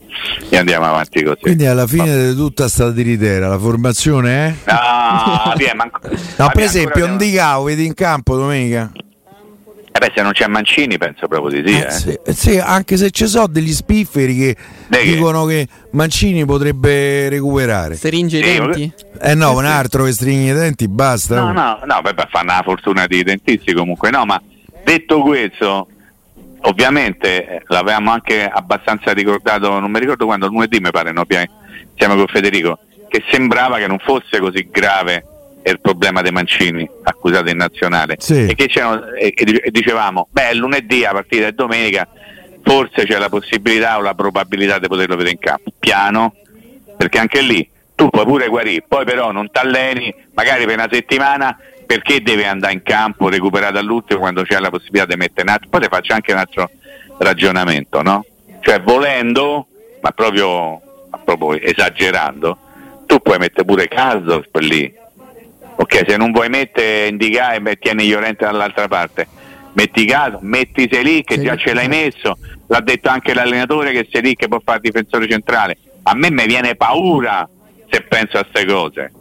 e 0.48 0.56
andiamo 0.56 0.84
avanti 0.86 1.22
così. 1.24 1.40
quindi 1.40 1.66
alla 1.66 1.86
fine 1.86 2.28
di 2.28 2.34
tutta 2.36 2.68
sta 2.68 2.92
tiritera, 2.92 3.48
la 3.48 3.58
formazione 3.58 4.46
è? 4.64 4.70
No, 4.72 5.54
via, 5.56 5.74
ma, 5.74 5.90
No, 6.36 6.48
per 6.52 6.62
esempio, 6.62 7.04
ancora- 7.04 7.12
un 7.12 7.16
Dicao 7.18 7.62
vedi 7.64 7.86
in 7.86 7.94
campo 7.94 8.36
domenica? 8.36 8.92
Eh 9.92 9.98
beh, 9.98 10.12
se 10.14 10.22
non 10.22 10.32
c'è 10.32 10.46
Mancini 10.46 10.98
penso 10.98 11.26
proprio 11.26 11.60
di 11.62 11.66
sì. 11.72 11.74
Eh, 11.78 11.86
eh. 11.86 11.90
sì, 11.90 12.18
eh, 12.24 12.32
sì, 12.34 12.58
anche 12.58 12.96
se 12.98 13.10
ci 13.10 13.26
sono 13.26 13.46
degli 13.46 13.72
spifferi 13.72 14.36
che 14.36 14.56
Dei 14.88 15.04
che? 15.06 15.12
dicono 15.14 15.46
che 15.46 15.66
Mancini 15.92 16.44
potrebbe 16.44 17.30
recuperare. 17.30 17.96
stringe 17.96 18.38
i 18.38 18.42
Sì, 18.42 18.58
denti 18.58 18.92
Eh 19.22 19.34
no, 19.34 19.56
un 19.56 19.64
altro 19.64 20.04
che 20.04 20.12
stringe 20.12 20.50
i 20.52 20.54
denti, 20.54 20.86
basta. 20.86 21.40
No, 21.40 21.52
no, 21.52 21.80
no, 21.84 22.00
beh, 22.02 22.14
fanno 22.30 22.52
la 22.52 22.60
fortuna 22.62 23.06
di 23.06 23.22
dentisti 23.22 23.72
comunque, 23.72 24.10
no, 24.10 24.26
ma 24.26 24.40
detto 24.86 25.20
questo, 25.20 25.88
ovviamente 26.62 27.48
eh, 27.48 27.62
l'avevamo 27.66 28.12
anche 28.12 28.46
abbastanza 28.46 29.12
ricordato, 29.12 29.80
non 29.80 29.90
mi 29.90 29.98
ricordo 29.98 30.26
quando, 30.26 30.46
lunedì 30.46 30.78
mi 30.78 30.90
pare, 30.90 31.10
no, 31.10 31.24
insieme 31.28 32.14
con 32.14 32.26
Federico, 32.28 32.78
che 33.08 33.24
sembrava 33.30 33.78
che 33.78 33.88
non 33.88 33.98
fosse 33.98 34.38
così 34.38 34.68
grave 34.70 35.24
il 35.64 35.80
problema 35.80 36.22
dei 36.22 36.30
Mancini 36.30 36.88
accusato 37.02 37.50
in 37.50 37.56
nazionale 37.56 38.14
Sì. 38.20 38.46
e 38.46 38.54
che 38.54 38.66
c'erano, 38.68 39.12
e, 39.14 39.32
e 39.36 39.44
dice- 39.44 39.60
e 39.60 39.70
dicevamo, 39.72 40.28
beh, 40.30 40.54
lunedì 40.54 41.04
a 41.04 41.10
partire 41.10 41.46
da 41.46 41.50
domenica 41.50 42.06
forse 42.62 43.04
c'è 43.04 43.18
la 43.18 43.28
possibilità 43.28 43.98
o 43.98 44.02
la 44.02 44.14
probabilità 44.14 44.78
di 44.78 44.86
poterlo 44.86 45.16
vedere 45.16 45.34
in 45.34 45.40
campo. 45.40 45.72
Piano, 45.78 46.34
perché 46.96 47.18
anche 47.18 47.40
lì 47.40 47.68
tu 47.96 48.08
puoi 48.10 48.24
pure 48.24 48.46
guarire, 48.46 48.84
poi 48.86 49.04
però 49.04 49.32
non 49.32 49.50
t'alleni 49.50 50.14
magari 50.34 50.64
per 50.66 50.74
una 50.74 50.88
settimana 50.90 51.56
perché 51.86 52.20
devi 52.20 52.42
andare 52.42 52.72
in 52.72 52.82
campo 52.82 53.28
recuperato 53.28 53.78
all'ultimo 53.78 54.20
quando 54.20 54.42
c'è 54.42 54.58
la 54.58 54.70
possibilità 54.70 55.06
di 55.06 55.16
mettere 55.16 55.42
un 55.42 55.54
altro. 55.54 55.68
Poi 55.70 55.80
ti 55.80 55.88
faccio 55.88 56.12
anche 56.12 56.32
un 56.32 56.38
altro 56.38 56.70
ragionamento, 57.18 58.02
no? 58.02 58.24
Cioè 58.60 58.80
volendo, 58.80 59.68
ma 60.00 60.10
proprio, 60.10 60.80
ma 61.10 61.18
proprio 61.24 61.60
esagerando, 61.60 62.58
tu 63.06 63.20
puoi 63.20 63.38
mettere 63.38 63.64
pure 63.64 63.86
caso 63.86 64.44
per 64.50 64.64
lì. 64.64 64.92
Ok, 65.78 66.04
se 66.08 66.16
non 66.16 66.32
vuoi 66.32 66.48
mettere 66.48 67.08
indicare 67.08 67.60
e 67.62 67.76
tieni 67.76 68.08
Llorente 68.08 68.44
dall'altra 68.44 68.88
parte, 68.88 69.28
metti 69.74 70.04
caso, 70.06 70.38
metti 70.40 70.88
sei 70.90 71.04
lì 71.04 71.22
che 71.22 71.40
già 71.40 71.54
ce 71.54 71.74
l'hai 71.74 71.86
messo, 71.86 72.38
l'ha 72.66 72.80
detto 72.80 73.08
anche 73.08 73.34
l'allenatore 73.34 73.92
che 73.92 74.08
sei 74.10 74.22
lì 74.22 74.34
che 74.34 74.48
può 74.48 74.58
fare 74.64 74.80
difensore 74.80 75.28
centrale. 75.28 75.76
A 76.04 76.14
me 76.14 76.30
mi 76.30 76.46
viene 76.46 76.74
paura 76.74 77.48
se 77.88 78.00
penso 78.00 78.38
a 78.38 78.44
queste 78.44 78.66
cose. 78.66 79.12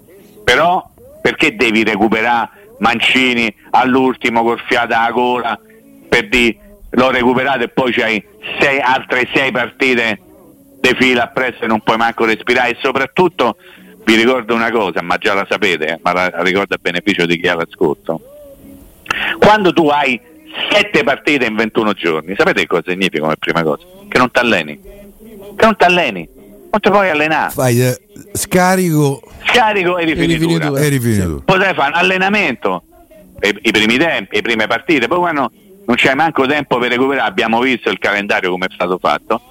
Però 0.43 0.91
perché 1.25 1.55
devi 1.55 1.83
recuperare 1.83 2.49
Mancini 2.77 3.51
all'ultimo 3.71 4.43
col 4.43 4.61
fiato 4.67 4.93
alla 4.93 5.09
gola 5.09 5.59
per 6.07 6.29
dire 6.29 6.57
l'ho 6.91 7.09
recuperato 7.09 7.63
e 7.63 7.69
poi 7.69 7.91
c'hai 7.91 8.23
sei, 8.59 8.79
altre 8.79 9.27
sei 9.33 9.49
partite 9.49 10.19
di 10.79 10.95
fila 10.99 11.23
appresso 11.23 11.63
e 11.63 11.67
non 11.67 11.81
puoi 11.81 11.97
manco 11.97 12.25
respirare 12.25 12.69
e 12.69 12.77
soprattutto 12.79 13.57
vi 14.03 14.13
ricordo 14.13 14.53
una 14.53 14.69
cosa, 14.69 15.01
ma 15.01 15.17
già 15.17 15.33
la 15.33 15.47
sapete, 15.49 15.87
eh, 15.87 15.99
ma 16.03 16.13
la 16.13 16.43
ricordo 16.43 16.75
a 16.75 16.79
beneficio 16.79 17.25
di 17.25 17.39
chi 17.39 17.47
ha 17.47 17.55
l'ascolto. 17.55 18.21
Quando 19.39 19.73
tu 19.73 19.87
hai 19.87 20.21
sette 20.71 21.03
partite 21.03 21.45
in 21.45 21.55
21 21.55 21.93
giorni, 21.93 22.35
sapete 22.37 22.67
cosa 22.67 22.91
significa 22.91 23.23
come 23.23 23.37
prima 23.39 23.63
cosa? 23.63 23.83
Che 24.07 24.17
non 24.19 24.29
ti 24.29 24.39
alleni. 24.39 24.79
Che 24.79 25.65
non 25.65 25.75
ti 25.75 25.85
alleni. 25.85 26.29
Non 26.69 26.79
ti 26.79 26.89
puoi 26.91 27.09
allenare. 27.09 27.49
Fai 27.51 27.81
eh, 27.81 28.04
scarico. 28.35 29.21
Scarico 29.45 29.97
e 29.97 30.05
rifinitura. 30.05 30.79
E 30.79 30.89
rifinitura. 30.89 31.41
Potrei 31.43 31.73
fare 31.73 31.91
un 31.91 31.97
allenamento 31.97 32.83
i, 33.41 33.59
i 33.63 33.71
primi 33.71 33.97
tempi, 33.97 34.35
le 34.35 34.41
prime 34.41 34.67
partite, 34.67 35.07
poi 35.07 35.19
quando 35.19 35.51
non 35.85 35.95
c'è 35.95 36.13
manco 36.13 36.45
tempo 36.45 36.77
per 36.77 36.89
recuperare, 36.89 37.27
abbiamo 37.27 37.59
visto 37.59 37.89
il 37.89 37.99
calendario 37.99 38.51
come 38.51 38.67
è 38.67 38.73
stato 38.73 38.97
fatto, 38.97 39.41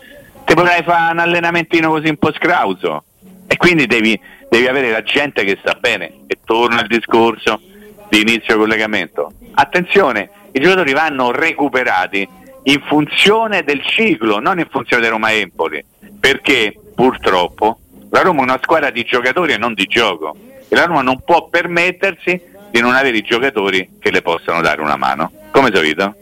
ti 0.45 0.55
potrai 0.55 0.83
fare 0.83 1.13
un 1.13 1.19
allenamentino 1.21 1.91
così 1.91 2.09
un 2.09 2.17
po' 2.17 2.33
scrauso 2.33 3.05
e 3.47 3.57
quindi 3.57 3.87
devi, 3.87 4.19
devi 4.49 4.67
avere 4.67 4.91
la 4.91 5.03
gente 5.03 5.45
che 5.45 5.59
sta 5.61 5.77
bene 5.79 6.25
e 6.27 6.39
torna 6.45 6.81
al 6.81 6.87
discorso 6.87 7.61
di 8.09 8.21
inizio 8.21 8.59
collegamento. 8.59 9.33
Attenzione, 9.55 10.31
i 10.53 10.61
giocatori 10.61 10.93
vanno 10.93 11.31
recuperati 11.31 12.29
in 12.65 12.81
funzione 12.87 13.63
del 13.63 13.83
ciclo, 13.85 14.41
non 14.41 14.59
in 14.59 14.67
funzione 14.71 15.03
di 15.03 15.09
Roma 15.09 15.33
Empoli, 15.33 15.85
perché 16.19 16.75
purtroppo 16.95 17.79
la 18.11 18.21
Roma 18.21 18.41
è 18.41 18.43
una 18.45 18.61
squadra 18.63 18.91
di 18.91 19.05
giocatori 19.05 19.53
e 19.53 19.59
non 19.59 19.75
di 19.75 19.87
gioco 19.87 20.37
e 20.69 20.75
la 20.75 20.85
Roma 20.85 21.03
non 21.03 21.21
può 21.25 21.49
permettersi 21.49 22.41
di 22.71 22.81
non 22.81 22.95
avere 22.95 23.17
i 23.17 23.23
giocatori 23.23 23.91
che 24.01 24.11
le 24.11 24.23
possano 24.23 24.61
dare 24.61 24.81
una 24.81 24.97
mano. 24.97 25.31
Come 25.53 25.71
solito? 25.73 26.17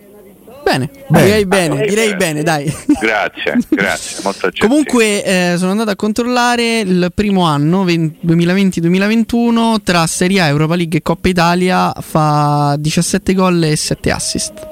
Bene, 0.63 0.89
bene. 1.09 1.25
direi 1.25 1.47
bene, 1.47 1.83
ah, 1.83 1.87
direi 1.87 2.15
bene, 2.15 2.43
dai. 2.43 2.65
Grazie, 3.01 3.59
grazie, 3.69 4.23
molto 4.23 4.49
Comunque 4.59 5.25
eh, 5.25 5.55
sono 5.57 5.73
andato 5.73 5.91
a 5.91 5.97
controllare 5.97 6.81
il 6.81 7.11
primo 7.13 7.43
anno 7.43 7.85
2020-2021 7.85 9.83
tra 9.83 10.07
Serie 10.07 10.41
A, 10.41 10.47
Europa 10.47 10.77
League 10.77 10.99
e 10.99 11.03
Coppa 11.03 11.29
Italia 11.29 11.93
fa 11.99 12.77
17 12.79 13.35
gol 13.35 13.65
e 13.65 13.75
7 13.75 14.11
assist. 14.13 14.72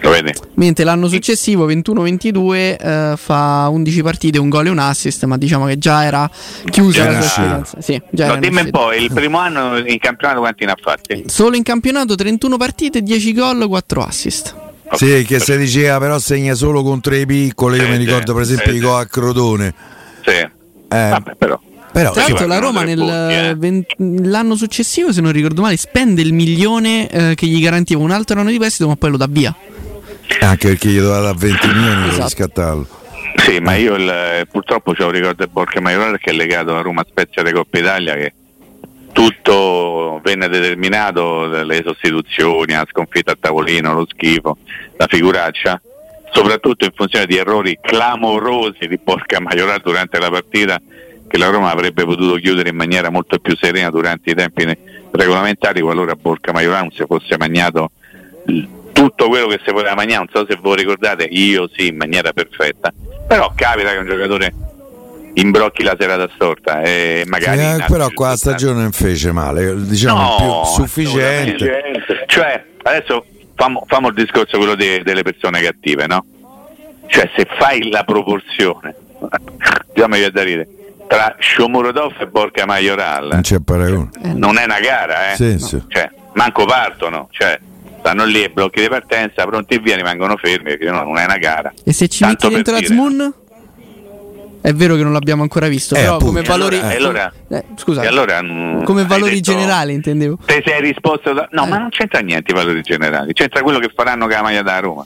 Lo 0.00 0.10
vedi? 0.10 0.32
Mentre 0.54 0.84
l'anno 0.84 1.08
successivo, 1.08 1.68
21-22, 1.68 2.54
eh, 2.54 3.14
fa 3.16 3.68
11 3.70 4.02
partite, 4.02 4.38
un 4.38 4.48
gol 4.48 4.66
e 4.66 4.70
un 4.70 4.78
assist, 4.78 5.24
ma 5.24 5.36
diciamo 5.36 5.66
che 5.66 5.78
già 5.78 6.04
era 6.04 6.30
chiusa 6.70 7.02
già 7.02 7.10
la 7.10 7.20
sua 7.20 7.26
esperienza. 7.26 7.80
Sì, 7.80 8.02
già 8.10 8.26
no, 8.28 8.36
dimmi 8.36 8.60
un 8.62 8.70
po', 8.70 8.92
il 8.92 9.12
primo 9.12 9.38
anno 9.38 9.76
in 9.78 9.98
campionato 9.98 10.40
quanti 10.40 10.64
ne 10.64 10.72
ha 10.72 10.76
fatti? 10.80 11.24
Solo 11.26 11.56
in 11.56 11.62
campionato 11.62 12.14
31 12.14 12.56
partite, 12.56 13.02
10 13.02 13.34
gol, 13.34 13.66
4 13.66 14.02
assist. 14.02 14.56
Sì, 14.92 15.24
che 15.24 15.38
se 15.38 15.56
diceva 15.56 15.98
però 15.98 16.18
segna 16.18 16.54
solo 16.54 16.82
contro 16.82 17.14
i 17.14 17.24
piccoli, 17.24 17.78
io 17.78 17.88
mi 17.88 17.96
ricordo 17.96 18.32
per 18.32 18.42
esempio 18.42 18.72
i 18.72 18.80
gol 18.80 19.00
a 19.00 19.06
Crotone. 19.06 19.74
Sì. 20.24 20.30
Eh. 20.30 20.48
Vabbè, 20.88 21.34
però. 21.36 21.60
Però, 21.92 22.12
Tra 22.12 22.22
l'altro, 22.22 22.46
la 22.46 22.58
Roma 22.58 22.84
nel, 22.84 23.00
eh. 23.00 23.84
l'anno 24.28 24.54
successivo, 24.54 25.12
se 25.12 25.20
non 25.20 25.32
ricordo 25.32 25.62
male, 25.62 25.76
spende 25.76 26.22
il 26.22 26.32
milione 26.32 27.08
eh, 27.08 27.34
che 27.34 27.46
gli 27.46 27.60
garantiva 27.60 28.00
un 28.00 28.12
altro 28.12 28.38
anno 28.38 28.50
di 28.50 28.58
prestito, 28.58 28.86
ma 28.86 28.94
poi 28.94 29.10
lo 29.10 29.16
dà 29.16 29.26
via. 29.28 29.54
Anche 30.40 30.68
perché 30.68 30.88
gli 30.88 30.98
doveva 30.98 31.20
dare 31.20 31.36
20 31.38 31.66
milioni 31.66 32.00
per 32.00 32.08
esatto. 32.08 32.22
riscattarlo. 32.24 32.86
Sì, 33.36 33.58
ma 33.58 33.74
io 33.74 33.94
il, 33.94 34.46
purtroppo 34.50 34.94
ce 34.94 35.02
lo 35.02 35.10
ricordo 35.10 35.42
il 35.42 35.50
Borca 35.50 35.80
Maiorale 35.80 36.18
che 36.18 36.30
è 36.30 36.32
legato 36.32 36.76
a 36.76 36.80
Roma 36.80 37.04
Spezia 37.08 37.42
di 37.42 37.52
Coppa 37.52 37.78
Italia 37.78 38.14
che 38.14 38.32
tutto 39.12 40.20
venne 40.22 40.48
determinato 40.48 41.48
dalle 41.48 41.82
sostituzioni, 41.84 42.72
la 42.72 42.86
sconfitta 42.88 43.32
a 43.32 43.36
tavolino, 43.38 43.92
lo 43.92 44.06
schifo, 44.08 44.58
la 44.96 45.06
figuraccia, 45.08 45.80
soprattutto 46.32 46.84
in 46.84 46.92
funzione 46.94 47.26
di 47.26 47.36
errori 47.36 47.78
clamorosi 47.80 48.86
di 48.86 48.98
Borca 49.02 49.40
Maiorale 49.40 49.80
durante 49.82 50.18
la 50.18 50.30
partita 50.30 50.80
che 51.26 51.38
la 51.38 51.48
Roma 51.48 51.70
avrebbe 51.70 52.04
potuto 52.04 52.34
chiudere 52.36 52.70
in 52.70 52.76
maniera 52.76 53.10
molto 53.10 53.38
più 53.38 53.56
serena 53.56 53.90
durante 53.90 54.30
i 54.30 54.34
tempi 54.34 54.66
regolamentari 55.12 55.80
qualora 55.80 56.14
Borca 56.14 56.52
Maiorale 56.52 56.82
non 56.82 56.90
si 56.92 57.04
fosse 57.06 57.36
magnato 57.36 57.90
tutto 59.00 59.28
quello 59.28 59.46
che 59.46 59.60
si 59.64 59.72
poteva 59.72 59.94
mangiare, 59.94 60.18
non 60.18 60.28
so 60.30 60.44
se 60.46 60.58
voi 60.60 60.76
ricordate, 60.76 61.24
io 61.24 61.70
sì 61.74 61.86
in 61.86 61.96
maniera 61.96 62.34
perfetta, 62.34 62.92
però 63.26 63.50
capita 63.54 63.92
che 63.92 63.96
un 63.96 64.06
giocatore 64.06 64.52
imbrocchi 65.34 65.82
la 65.82 65.96
serata 65.98 66.28
storta 66.34 66.82
e 66.82 67.24
magari... 67.26 67.60
Eh, 67.60 67.84
però 67.88 68.10
qua 68.10 68.28
la 68.28 68.36
stagione 68.36 68.82
non 68.82 68.92
fece 68.92 69.32
male, 69.32 69.74
diciamo 69.86 70.20
no, 70.20 70.36
più 70.36 70.72
sufficiente. 70.72 72.04
Cioè, 72.26 72.62
adesso 72.82 73.24
famo, 73.54 73.84
famo 73.86 74.08
il 74.08 74.14
discorso 74.14 74.58
quello 74.58 74.74
de, 74.74 75.00
delle 75.02 75.22
persone 75.22 75.62
cattive, 75.62 76.06
no? 76.06 76.22
Cioè 77.06 77.30
se 77.34 77.48
fai 77.58 77.90
la 77.90 78.04
proporzione, 78.04 78.94
diciamo 79.94 80.16
che 80.16 80.30
da 80.30 80.42
ridere, 80.42 80.68
tra 81.08 81.36
Shomurodov 81.38 82.16
e 82.20 82.26
Borca 82.26 82.66
Majoral 82.66 83.40
non. 83.88 84.10
Non 84.34 84.58
è 84.58 84.64
una 84.64 84.78
gara, 84.78 85.32
eh? 85.32 85.36
Sì, 85.36 85.58
sì. 85.58 85.82
Cioè, 85.88 86.10
manco 86.34 86.66
partono, 86.66 87.28
cioè 87.30 87.58
stanno 88.00 88.24
lì 88.24 88.42
ai 88.42 88.48
blocchi 88.48 88.80
di 88.80 88.88
partenza, 88.88 89.46
pronti 89.46 89.74
e 89.74 89.78
via, 89.78 89.94
rimangono 89.94 90.36
fermi 90.36 90.70
perché 90.70 90.90
no, 90.90 91.02
non 91.04 91.18
è 91.18 91.24
una 91.24 91.36
gara. 91.36 91.72
E 91.84 91.92
se 91.92 92.08
ci 92.08 92.20
Tanto 92.20 92.48
metti 92.48 92.62
dentro 92.62 92.76
Azmoon? 92.76 93.34
È 94.62 94.74
vero 94.74 94.94
che 94.94 95.02
non 95.02 95.12
l'abbiamo 95.12 95.40
ancora 95.40 95.68
visto, 95.68 95.94
eh, 95.94 96.00
però 96.00 96.16
appunto. 96.16 96.32
come 96.32 96.42
valori. 96.42 96.76
E 96.76 96.96
allora, 96.96 97.32
eh, 97.48 97.64
scusa, 97.76 98.02
allora, 98.02 98.42
mm, 98.42 98.82
come 98.82 99.06
valori 99.06 99.36
detto, 99.36 99.52
generali 99.52 99.94
intendevo. 99.94 100.38
Te 100.44 100.62
sei 100.64 100.82
risposto 100.82 101.32
da... 101.32 101.48
No, 101.52 101.64
eh. 101.64 101.68
ma 101.68 101.78
non 101.78 101.88
c'entra 101.88 102.20
niente 102.20 102.50
i 102.50 102.54
valori 102.54 102.82
generali, 102.82 103.32
c'entra 103.32 103.62
quello 103.62 103.78
che 103.78 103.90
faranno 103.94 104.26
con 104.26 104.34
la 104.34 104.42
maglia 104.42 104.62
da 104.62 104.78
Roma. 104.80 105.04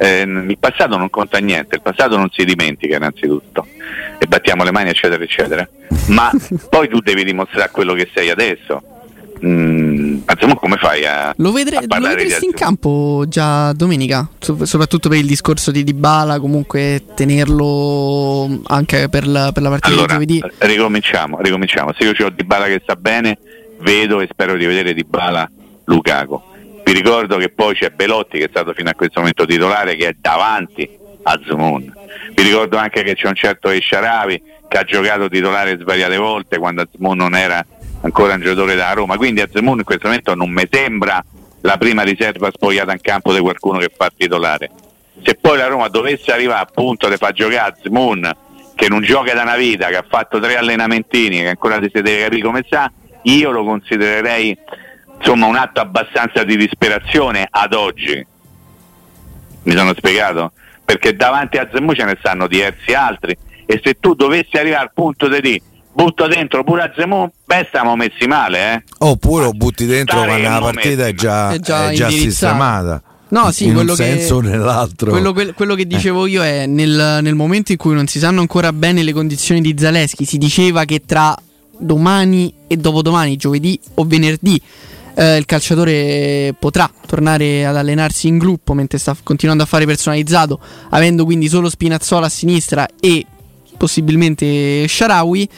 Eh, 0.00 0.22
il 0.22 0.56
passato 0.58 0.96
non 0.96 1.10
conta 1.10 1.38
niente, 1.38 1.74
il 1.74 1.82
passato 1.82 2.16
non 2.16 2.30
si 2.32 2.44
dimentica 2.44 2.96
innanzitutto 2.96 3.66
e 4.16 4.26
battiamo 4.26 4.62
le 4.62 4.70
mani 4.70 4.90
eccetera 4.90 5.22
eccetera, 5.22 5.68
ma 6.06 6.30
poi 6.70 6.88
tu 6.88 7.00
devi 7.00 7.24
dimostrare 7.24 7.70
quello 7.70 7.94
che 7.94 8.08
sei 8.14 8.30
adesso 8.30 8.80
Mm, 9.44 10.20
insomma, 10.28 10.54
come 10.56 10.76
fai 10.76 11.04
a. 11.04 11.34
Lo, 11.36 11.52
vedre- 11.52 11.76
a 11.76 11.98
lo 11.98 12.08
vedresti 12.08 12.46
in 12.46 12.52
campo 12.52 13.24
già 13.28 13.72
domenica, 13.72 14.28
soprattutto 14.38 15.08
per 15.08 15.18
il 15.18 15.26
discorso 15.26 15.70
di 15.70 15.84
Dybala, 15.84 16.40
comunque 16.40 17.02
tenerlo 17.14 18.60
anche 18.64 19.08
per 19.08 19.26
la, 19.26 19.50
per 19.52 19.62
la 19.62 19.68
partita 19.70 19.88
allora, 19.88 20.18
di 20.18 20.38
giovedì. 20.38 20.42
Ricominciamo, 20.58 21.40
ricominciamo. 21.40 21.92
Se 21.96 22.04
io 22.04 22.26
ho 22.26 22.30
Dybala 22.30 22.66
che 22.66 22.80
sta 22.82 22.96
bene, 22.96 23.38
vedo 23.80 24.20
e 24.20 24.28
spero 24.30 24.56
di 24.56 24.66
vedere 24.66 24.94
Dybala 24.94 25.50
Lukaku. 25.84 26.42
Vi 26.84 26.92
ricordo 26.92 27.36
che 27.36 27.50
poi 27.50 27.74
c'è 27.74 27.90
Belotti 27.90 28.38
che 28.38 28.44
è 28.44 28.48
stato 28.48 28.72
fino 28.72 28.88
a 28.88 28.94
questo 28.94 29.20
momento 29.20 29.44
titolare 29.44 29.94
che 29.94 30.08
è 30.08 30.16
davanti 30.18 30.88
a 31.22 31.38
Zmoon. 31.44 31.92
Vi 32.34 32.42
ricordo 32.42 32.78
anche 32.78 33.02
che 33.02 33.14
c'è 33.14 33.28
un 33.28 33.34
certo 33.34 33.68
Esciaravi 33.68 34.42
che 34.68 34.78
ha 34.78 34.84
giocato 34.84 35.28
titolare 35.28 35.76
svariate 35.78 36.16
volte 36.16 36.58
quando 36.58 36.86
Zmoon 36.90 37.16
non 37.16 37.34
era 37.34 37.64
ancora 38.08 38.34
un 38.34 38.40
giocatore 38.40 38.74
da 38.74 38.92
Roma, 38.92 39.16
quindi 39.16 39.40
Azmoun 39.40 39.78
in 39.78 39.84
questo 39.84 40.06
momento 40.06 40.34
non 40.34 40.50
mi 40.50 40.66
sembra 40.70 41.22
la 41.60 41.76
prima 41.76 42.02
riserva 42.02 42.50
spogliata 42.50 42.92
in 42.92 43.00
campo 43.00 43.32
di 43.32 43.40
qualcuno 43.40 43.78
che 43.78 43.90
fa 43.94 44.10
titolare. 44.14 44.70
Se 45.22 45.34
poi 45.34 45.58
la 45.58 45.66
Roma 45.66 45.88
dovesse 45.88 46.32
arrivare 46.32 46.62
appunto 46.62 47.06
a 47.06 47.16
far 47.16 47.32
giocare 47.32 47.74
Azmoun 47.78 48.36
che 48.74 48.88
non 48.88 49.02
gioca 49.02 49.34
da 49.34 49.42
una 49.42 49.56
vita, 49.56 49.88
che 49.88 49.96
ha 49.96 50.04
fatto 50.08 50.40
tre 50.40 50.56
allenamentini, 50.56 51.40
che 51.40 51.48
ancora 51.48 51.80
si 51.80 51.90
deve 51.90 52.22
capire 52.22 52.42
come 52.42 52.62
sta, 52.64 52.90
io 53.22 53.50
lo 53.50 53.64
considererei 53.64 54.56
insomma 55.18 55.46
un 55.46 55.56
atto 55.56 55.80
abbastanza 55.80 56.44
di 56.44 56.56
disperazione 56.56 57.46
ad 57.50 57.74
oggi. 57.74 58.24
Mi 59.64 59.76
sono 59.76 59.92
spiegato? 59.94 60.52
Perché 60.84 61.14
davanti 61.14 61.58
a 61.58 61.68
Zemu 61.70 61.92
ce 61.92 62.04
ne 62.04 62.16
stanno 62.18 62.46
diversi 62.46 62.94
altri 62.94 63.36
e 63.66 63.80
se 63.82 63.98
tu 63.98 64.14
dovessi 64.14 64.56
arrivare 64.56 64.84
al 64.84 64.92
punto 64.94 65.28
di 65.28 65.40
dire 65.40 65.62
butto 65.98 66.28
dentro 66.28 66.62
pure 66.62 66.82
a 66.82 66.92
Zemu, 66.94 67.28
beh 67.44 67.64
stiamo 67.66 67.96
messi 67.96 68.26
male. 68.28 68.74
Eh. 68.74 68.82
Oppure 68.98 69.44
lo 69.44 69.52
butti 69.52 69.84
dentro 69.84 70.22
quando 70.22 70.48
la 70.48 70.60
partita 70.60 71.08
è 71.08 71.14
già, 71.14 71.50
è 71.50 71.58
già, 71.58 71.90
è 71.90 71.94
già 71.94 72.08
sistemata. 72.08 73.02
No, 73.30 73.50
sì, 73.50 73.66
in 73.66 73.74
quello 73.74 73.90
un 73.90 73.96
che, 73.96 74.04
senso 74.04 74.36
o 74.36 74.40
nell'altro. 74.40 75.10
Quello, 75.10 75.32
quello, 75.32 75.52
quello 75.54 75.74
che 75.74 75.86
dicevo 75.86 76.26
io 76.26 76.42
è 76.42 76.66
nel, 76.66 77.18
nel, 77.20 77.34
momento 77.34 77.72
in 77.72 77.78
cui 77.78 77.94
non 77.94 78.06
si 78.06 78.20
sanno 78.20 78.40
ancora 78.40 78.72
bene 78.72 79.02
le 79.02 79.12
condizioni 79.12 79.60
di 79.60 79.74
Zaleschi, 79.76 80.24
si 80.24 80.38
diceva 80.38 80.84
che 80.84 81.02
tra 81.04 81.36
domani 81.76 82.54
e 82.68 82.76
dopodomani, 82.76 83.36
giovedì 83.36 83.78
o 83.94 84.04
venerdì, 84.04 84.60
eh, 85.14 85.36
il 85.36 85.44
calciatore 85.44 86.54
potrà 86.58 86.90
tornare 87.06 87.66
ad 87.66 87.76
allenarsi 87.76 88.28
in 88.28 88.38
gruppo 88.38 88.72
mentre 88.72 88.98
sta 88.98 89.14
continuando 89.22 89.64
a 89.64 89.66
fare 89.66 89.84
personalizzato, 89.84 90.58
avendo 90.90 91.24
quindi 91.24 91.48
solo 91.48 91.68
Spinazzola 91.68 92.26
a 92.26 92.30
sinistra 92.30 92.86
e 92.98 93.26
possibilmente 93.78 94.86
Sharawi 94.86 95.48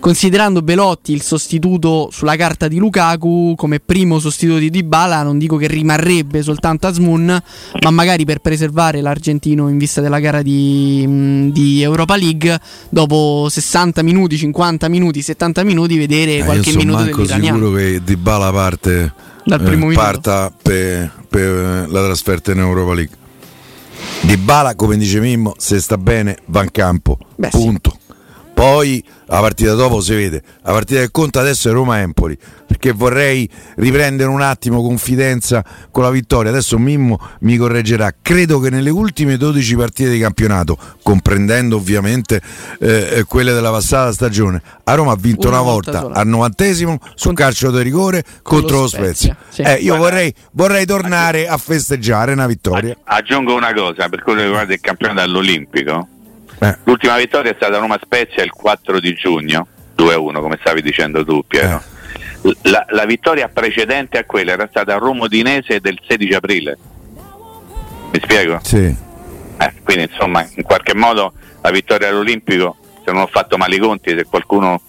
considerando 0.00 0.62
Belotti 0.62 1.12
il 1.12 1.22
sostituto 1.22 2.08
sulla 2.10 2.34
carta 2.34 2.66
di 2.66 2.78
Lukaku 2.78 3.54
come 3.56 3.78
primo 3.78 4.18
sostituto 4.18 4.58
di 4.58 4.70
Dybala, 4.70 5.22
non 5.22 5.38
dico 5.38 5.56
che 5.56 5.68
rimarrebbe 5.68 6.42
soltanto 6.42 6.88
Asmun, 6.88 7.40
ma 7.82 7.90
magari 7.90 8.24
per 8.24 8.38
preservare 8.38 9.02
l'argentino 9.02 9.68
in 9.68 9.78
vista 9.78 10.00
della 10.00 10.18
gara 10.18 10.42
di, 10.42 11.50
di 11.52 11.82
Europa 11.82 12.16
League, 12.16 12.58
dopo 12.88 13.46
60 13.48 14.02
minuti, 14.02 14.36
50 14.38 14.88
minuti, 14.88 15.22
70 15.22 15.62
minuti, 15.62 15.98
vedere 15.98 16.38
eh, 16.38 16.44
qualche 16.44 16.74
minuto 16.74 17.04
dell'italiano. 17.04 17.58
sicuro 17.58 17.76
che 17.76 18.00
Dybala 18.02 18.50
parte, 18.50 19.12
Dal 19.44 19.60
primo 19.62 19.90
eh, 19.90 19.94
parta 19.94 20.52
per, 20.60 21.12
per 21.28 21.86
la 21.88 22.04
trasferta 22.04 22.52
in 22.52 22.58
Europa 22.58 22.94
League. 22.94 23.18
Di 24.22 24.36
Bala, 24.36 24.74
come 24.74 24.96
dice 24.96 25.18
Mimmo, 25.18 25.54
se 25.56 25.80
sta 25.80 25.96
bene 25.96 26.36
va 26.46 26.62
in 26.62 26.70
campo. 26.70 27.18
Beh, 27.36 27.48
punto. 27.48 27.98
Sì. 28.06 28.09
Poi 28.60 29.02
la 29.24 29.40
partita 29.40 29.72
dopo 29.72 30.02
si 30.02 30.14
vede. 30.14 30.42
La 30.64 30.72
partita 30.72 31.00
che 31.00 31.10
conta 31.10 31.40
adesso 31.40 31.70
è 31.70 31.72
Roma-Empoli. 31.72 32.36
Perché 32.66 32.92
vorrei 32.92 33.48
riprendere 33.76 34.28
un 34.28 34.42
attimo 34.42 34.82
confidenza 34.82 35.64
con 35.90 36.02
la 36.02 36.10
vittoria. 36.10 36.50
Adesso 36.50 36.76
Mimmo 36.76 37.18
mi 37.40 37.56
correggerà. 37.56 38.12
Credo 38.20 38.60
che 38.60 38.68
nelle 38.68 38.90
ultime 38.90 39.38
12 39.38 39.76
partite 39.76 40.10
di 40.10 40.18
campionato, 40.18 40.76
comprendendo 41.02 41.76
ovviamente 41.76 42.42
eh, 42.80 43.24
quelle 43.26 43.54
della 43.54 43.70
passata 43.70 44.12
stagione, 44.12 44.60
a 44.84 44.92
Roma 44.92 45.12
ha 45.12 45.18
vinto 45.18 45.48
una, 45.48 45.60
una 45.60 45.70
volta, 45.70 46.00
volta 46.02 46.20
al 46.20 46.26
novantesimo 46.26 46.98
sul 47.14 47.32
calcio 47.34 47.70
di 47.70 47.82
rigore 47.82 48.22
contro 48.42 48.80
lo 48.80 48.88
Spezia. 48.88 49.34
Sì. 49.48 49.62
Eh, 49.62 49.76
io 49.76 49.96
vorrei, 49.96 50.34
vorrei, 50.52 50.84
tornare 50.84 51.48
a 51.48 51.56
festeggiare 51.56 52.32
una 52.32 52.46
vittoria. 52.46 52.94
Aggiungo 53.04 53.54
una 53.54 53.72
cosa 53.72 54.10
per 54.10 54.22
quello 54.22 54.40
che 54.40 54.44
riguarda 54.44 54.74
il 54.74 54.80
campionato 54.80 55.20
all'Olimpico 55.22 56.08
eh. 56.60 56.78
L'ultima 56.84 57.16
vittoria 57.16 57.52
è 57.52 57.54
stata 57.56 57.78
Roma 57.78 57.98
Spezia 58.02 58.42
il 58.42 58.50
4 58.50 59.00
di 59.00 59.14
giugno, 59.14 59.66
2-1 59.96 60.40
come 60.40 60.58
stavi 60.60 60.82
dicendo 60.82 61.24
tu 61.24 61.42
Piero. 61.46 61.82
Eh. 62.42 62.56
La, 62.62 62.84
la, 62.90 63.04
vittoria 63.04 63.48
precedente 63.48 64.18
a 64.18 64.24
quella 64.24 64.52
era 64.52 64.66
stata 64.68 64.96
Udinese 64.96 65.80
del 65.80 65.98
16 66.06 66.34
aprile. 66.34 66.78
Mi 68.12 68.20
spiego? 68.22 68.58
Sì. 68.62 68.84
Eh, 69.58 69.72
quindi 69.84 70.04
insomma 70.10 70.46
in 70.54 70.62
qualche 70.62 70.94
modo 70.94 71.32
la 71.62 71.70
vittoria 71.70 72.08
all'Olimpico, 72.08 72.76
se 73.04 73.12
non 73.12 73.22
ho 73.22 73.26
fatto 73.26 73.56
male 73.56 73.76
i 73.76 73.78
conti, 73.78 74.10
se 74.16 74.24
qualcuno 74.24 74.80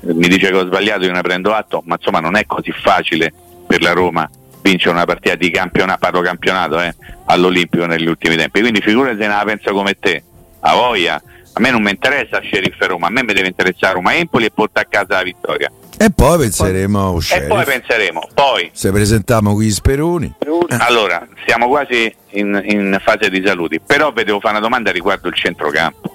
mi 0.00 0.28
dice 0.28 0.50
che 0.50 0.56
ho 0.56 0.66
sbagliato 0.66 1.04
io 1.04 1.12
ne 1.12 1.22
prendo 1.22 1.54
atto, 1.54 1.82
ma 1.86 1.96
insomma 1.98 2.20
non 2.20 2.36
è 2.36 2.44
così 2.46 2.72
facile 2.72 3.32
per 3.66 3.80
la 3.82 3.92
Roma 3.92 4.28
vincere 4.62 4.94
una 4.94 5.04
partita 5.04 5.34
di 5.36 5.50
campionato, 5.50 5.98
parlo 5.98 6.20
campionato 6.20 6.80
eh, 6.80 6.94
all'Olimpico 7.26 7.86
negli 7.86 8.06
ultimi 8.06 8.36
tempi. 8.36 8.60
Quindi 8.60 8.80
figurati 8.80 9.16
se 9.18 9.26
ne 9.26 9.34
la 9.34 9.42
pensa 9.44 9.72
come 9.72 9.94
te 9.98 10.22
a 10.64 10.74
voglia. 10.74 11.22
A 11.56 11.60
me 11.60 11.70
non 11.70 11.82
mi 11.82 11.90
interessa 11.90 12.40
Sheriff 12.42 12.80
Roma, 12.80 13.06
a 13.06 13.10
me 13.10 13.22
mi 13.22 13.32
deve 13.32 13.46
interessare 13.46 13.94
Roma 13.94 14.14
Empoli 14.14 14.46
e 14.46 14.50
portare 14.50 14.86
a 14.86 14.88
casa 14.90 15.14
la 15.14 15.22
vittoria. 15.22 15.70
E 15.96 16.10
poi 16.10 16.38
penseremo 16.38 17.12
poi, 17.12 17.24
E 17.30 17.42
poi 17.42 17.64
penseremo. 17.64 18.28
Poi, 18.34 18.70
se 18.72 18.90
presentiamo 18.90 19.54
qui 19.54 19.66
gli 19.66 19.70
Speroni. 19.70 20.34
Allora, 20.78 21.24
siamo 21.46 21.68
quasi 21.68 22.12
in, 22.30 22.60
in, 22.66 23.00
fase 23.00 23.30
di 23.30 23.40
saluti. 23.46 23.78
Però 23.78 24.10
vi 24.10 24.24
devo 24.24 24.40
fare 24.40 24.54
una 24.54 24.62
domanda 24.62 24.90
riguardo 24.90 25.28
il 25.28 25.34
centrocampo. 25.34 26.12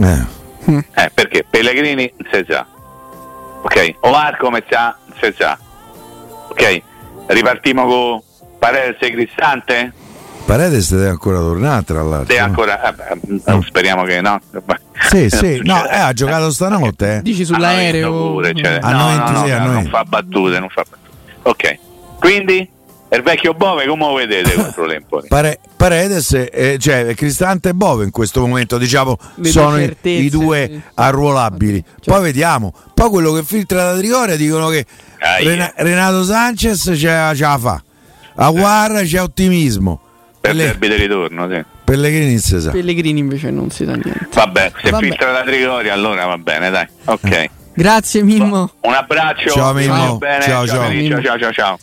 Eh. 0.00 0.40
Eh, 0.94 1.10
perché 1.12 1.44
Pellegrini 1.48 2.10
se 2.30 2.46
sa. 2.48 2.66
Ok. 3.62 3.96
Ovar 4.00 4.38
come 4.38 4.64
sa, 4.70 4.96
se 5.20 5.34
sa. 5.36 5.58
Ok. 6.48 6.82
Ripartiamo 7.26 7.84
con 7.84 8.22
Paredes 8.58 8.96
e 9.00 9.10
Cristante? 9.10 9.92
Paredes 10.44 10.90
deve 10.90 11.08
ancora 11.08 11.38
tornare 11.38 11.84
tra 11.84 12.02
l'altro. 12.02 12.36
Ancora, 12.38 12.94
eh, 12.94 13.30
eh, 13.44 13.60
speriamo 13.62 14.04
che 14.04 14.20
no. 14.20 14.40
Sì, 15.02 15.28
sì, 15.28 15.60
no, 15.64 15.88
eh, 15.88 15.96
ha 15.96 16.12
giocato 16.12 16.50
stanotte. 16.50 17.16
Eh. 17.16 17.22
Dici 17.22 17.44
sull'aereo? 17.44 18.10
Pure, 18.10 18.54
cioè, 18.54 18.78
a 18.80 18.92
no, 18.92 19.16
no, 19.16 19.30
no, 19.30 19.58
no, 19.58 19.72
non 19.72 19.86
fa 19.86 20.04
battute, 20.04 20.58
non 20.60 20.68
fa 20.68 20.84
battute. 20.88 21.00
Ok, 21.42 21.78
quindi 22.20 22.68
il 23.14 23.22
vecchio 23.22 23.52
Bove 23.52 23.86
come 23.86 24.06
lo 24.06 24.14
vedete 24.14 24.54
contro 24.54 24.86
l'Empoli? 24.86 25.28
Pare, 25.28 25.58
Paredes, 25.76 26.32
eh, 26.50 26.76
cioè 26.78 27.14
Cristante 27.14 27.70
e 27.70 27.74
Bove 27.74 28.04
in 28.04 28.10
questo 28.10 28.40
momento 28.40 28.78
diciamo 28.78 29.18
Le 29.34 29.48
sono 29.50 29.78
i, 29.78 29.94
i, 30.02 30.30
due 30.30 30.82
arruolabili. 30.94 31.84
Cioè. 32.00 32.14
Poi 32.14 32.22
vediamo. 32.22 32.72
Poi 32.94 33.10
quello 33.10 33.32
che 33.32 33.42
filtra 33.42 33.92
da 33.92 33.98
Trigoria 33.98 34.36
dicono 34.36 34.68
che 34.68 34.86
Ren- 35.42 35.72
Renato 35.76 36.24
Sanchez 36.24 36.84
ce, 36.94 36.96
ce 36.96 37.42
la 37.42 37.58
fa. 37.58 37.82
A 38.36 38.50
Guarra 38.50 39.02
c'è 39.02 39.20
ottimismo. 39.20 40.01
Per 40.42 40.50
Pelleg- 40.50 40.66
derby 40.76 40.88
di 40.88 40.94
ritorno, 40.96 41.48
sì. 41.48 41.64
Pellegrini 41.84 42.38
si 42.38 42.60
sa. 42.60 42.72
Pellegrini 42.72 43.20
invece 43.20 43.50
non 43.52 43.70
si 43.70 43.84
sa 43.84 43.92
niente. 43.92 44.26
Vabbè, 44.34 44.72
se 44.82 44.90
Vabbè. 44.90 45.04
filtra 45.06 45.30
la 45.30 45.42
Trigoria 45.42 45.92
allora 45.92 46.26
va 46.26 46.36
bene, 46.36 46.68
dai. 46.70 46.86
Ok. 47.04 47.46
Grazie 47.74 48.22
Mimmo. 48.22 48.70
Un 48.80 48.92
abbraccio. 48.92 49.50
Ciao 49.50 49.72
Mimmo. 49.72 50.18
Ciao, 50.42 50.66
ciao, 50.66 50.90
ciao, 51.20 51.38
ciao, 51.38 51.52
ciao. 51.52 51.78